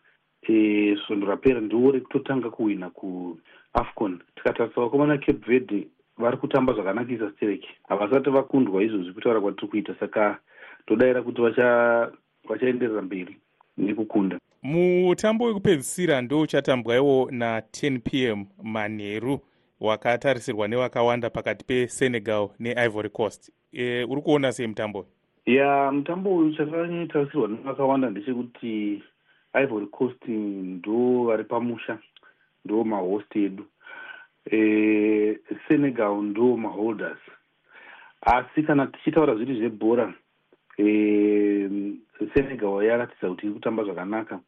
e, 0.48 0.96
svondo 1.06 1.26
rapera 1.26 1.60
ndiwo 1.60 1.90
rekutotanga 1.92 2.50
kuhwina 2.50 2.90
kuafcon. 2.90 4.18
Tikatarisa 4.36 4.80
vakomana 4.80 5.18
cape 5.18 5.46
verde 5.46 5.86
vari 6.18 6.36
kutamba 6.36 6.72
zvakanakisa 6.72 7.30
stereki 7.30 7.68
havasati 7.88 8.30
vakundwa 8.30 8.82
izvozvi 8.82 9.12
kutaura 9.12 9.40
kwatiri 9.40 9.68
kuita 9.68 9.94
saka 10.00 10.38
todayira 10.86 11.22
kuti 11.22 11.40
vachaenderera 12.48 13.02
mberi 13.02 13.36
nekukunda. 13.78 14.38
Mutambo 14.62 15.44
wekupedzisira 15.44 16.20
ndo 16.22 16.40
uchatambwaiwo 16.40 17.24
na10 17.30 17.98
p 17.98 18.24
m 18.24 18.44
manheru 18.62 19.40
wakatarisirwa 19.80 20.68
nevakawanda 20.68 21.30
pakati 21.30 21.64
pesenegal 21.64 22.48
neivory 22.58 23.10
coast. 23.10 23.52
E, 23.72 24.04
uri 24.04 24.22
kuona 24.22 24.52
sei 24.52 24.66
mutambo 24.66 25.06
ya 25.46 25.92
mutambo 25.92 26.36
uyu 26.36 26.56
chakanyatarisirwa 26.56 27.48
nevakawanda 27.48 28.10
ndechekuti 28.10 29.02
ivory 29.62 29.86
coast 29.86 30.28
ndo 30.28 31.24
vari 31.24 31.44
pamusha 31.44 31.98
ndo 32.64 32.84
mahost 32.84 33.36
edu. 33.36 33.66
E, 34.52 35.38
senegal 35.68 36.22
ndo 36.22 36.56
maholders. 36.56 37.18
Asi 38.20 38.62
kana 38.62 38.86
tichitaura 38.86 39.34
zviri 39.34 39.58
zvebhora 39.58 40.14
e, 40.78 40.84
senegal 42.34 42.84
yaratidza 42.84 43.28
kuti 43.28 43.46
iri 43.46 43.54
kutamba 43.54 43.84
zvakanaka 43.84 44.40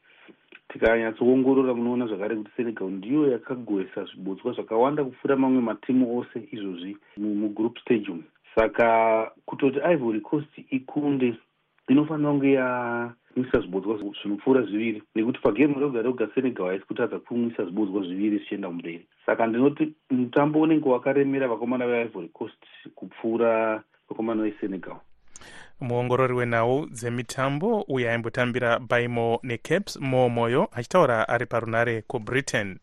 tikanyatsoongorora 0.68 1.74
munoona 1.74 2.06
zvakare 2.06 2.36
kuti 2.36 2.50
senegal 2.56 2.90
ndiyo 2.90 3.30
yakagoesa 3.30 4.04
zvibotswa 4.04 4.52
zvakawanda 4.52 5.04
kupfuura 5.04 5.36
mamwe 5.36 5.60
matimu 5.60 6.18
ose 6.18 6.48
izvozvi 6.52 6.96
mugroup 7.16 7.78
stage 7.78 8.10
umu 8.10 8.24
saka 8.54 9.30
kutoti 9.46 9.78
ivory 9.92 10.20
coast 10.20 10.52
ikunde 10.70 11.34
inofanira 11.88 12.30
kunge 12.30 12.52
yamwisa 12.52 13.60
zvibotswa 13.60 13.96
zvinopfuura 13.96 14.62
zviviri. 14.62 15.02
Nekuti 15.14 15.40
pagemu 15.40 15.80
roga 15.80 16.02
roga 16.02 16.28
senegal 16.34 16.66
haisi 16.66 16.86
kutadza 16.86 17.18
kumwisa 17.18 17.64
zvibotswa 17.64 18.02
zviviri 18.02 18.36
zvichienda 18.38 18.68
mumberi. 18.68 19.06
Saka 19.26 19.46
ndinoti 19.46 19.92
mutambo 20.10 20.60
unenge 20.60 20.88
wakaremera 20.88 21.48
vakomana 21.48 21.86
veivory 21.86 22.28
coast 22.28 22.62
kupfuura 22.94 23.82
vakomana 24.08 24.42
vesenegal 24.42 24.96
muongorori 25.80 26.34
wenhau 26.34 26.86
dzemitambo 26.86 27.80
uyo 27.80 28.10
aimbotambira 28.10 28.78
baimo 28.78 29.40
necaps 29.42 29.96
momoyo 29.96 30.68
achitaura 30.72 31.28
ari 31.28 31.46
parunare 31.46 32.02
kubritain. 32.02 32.78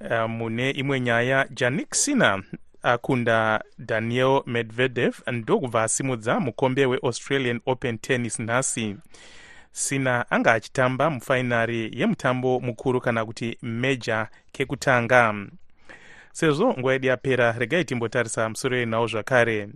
Uh, 0.00 0.30
mune 0.30 0.70
imwe 0.70 1.00
nyaya 1.00 1.48
janik 1.50 1.94
sina 1.94 2.42
akunda 2.82 3.64
daniel 3.78 4.42
medvedev 4.46 5.14
ndokubva 5.32 5.82
asimudza 5.82 6.40
mukombe 6.40 6.86
weaustralian 6.86 7.60
open 7.66 7.98
tennis 7.98 8.38
nhasi. 8.38 8.96
Sina 9.72 10.30
anga 10.30 10.52
achitamba 10.52 11.10
mufainari 11.10 11.90
yemutambo 11.94 12.60
mukuru 12.60 13.00
kana 13.00 13.24
kuti 13.24 13.58
meja 13.62 14.28
kekutanga. 14.52 15.34
Sezvo 16.32 16.74
nguva 16.78 16.92
yedu 16.92 17.06
yapera 17.06 17.52
regai 17.52 17.84
timbotarisa 17.84 18.48
musoro 18.48 18.76
yenhau 18.76 19.06
zvakare 19.06 19.68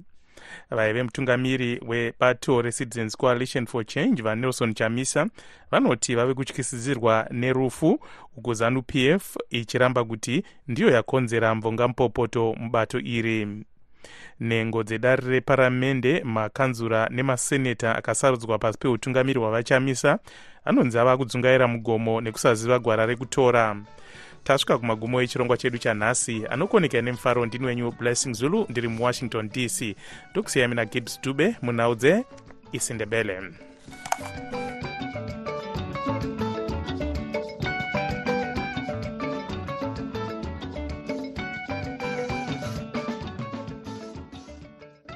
vaive 0.71 1.03
mutungamiri 1.03 1.81
webato 1.87 2.63
recitizens 2.63 3.17
coalition 3.17 3.67
for 3.67 3.87
change 3.87 4.23
vanelson 4.23 4.75
chamisa 4.75 5.27
vanoti 5.71 6.15
vave 6.15 6.35
kutyisidzirwa 6.35 7.27
nerufu 7.31 8.01
uko 8.37 8.55
zanu 8.55 8.83
p 8.83 9.07
f 9.09 9.37
ichiramba 9.51 10.05
kuti 10.05 10.45
ndiyo 10.69 10.91
yakonzera 10.91 11.55
mvongampopoto 11.55 12.55
mubato 12.59 13.01
iri. 13.01 13.65
Nhengo 14.41 14.83
dzedare 14.83 15.29
reparamende 15.29 16.21
makanzura 16.25 17.09
nemaseneta 17.11 17.97
akasarudzwa 17.97 18.59
pasi 18.59 18.79
peutungamiri 18.79 19.41
hwavachamisa 19.41 20.19
anonzi 20.65 20.99
ava 20.99 21.17
kudzungaira 21.17 21.69
mugomo 21.69 22.21
nekusaziva 22.21 22.79
gwara 22.79 23.07
rekutora 23.07 23.77
tasvika 24.45 24.79
kumagumo 24.79 25.23
echirongwa 25.23 25.57
chedu 25.57 25.79
chanhasi 25.79 26.47
anokoneka 26.51 27.03
nemufaro 27.03 27.47
ndini 27.47 27.67
wenyu 27.67 27.91
blessing 27.93 28.33
zulu 28.35 28.67
ndiri 28.69 28.89
muwashington 28.89 29.49
dc 29.49 29.97
ndokusiyai 30.31 30.69
mina 30.69 30.85
gibbs 30.85 31.21
dube 31.23 31.57
munhau 31.63 31.95
dzeisindebele 31.95 33.41
thank 34.19 34.83
you 34.85 34.92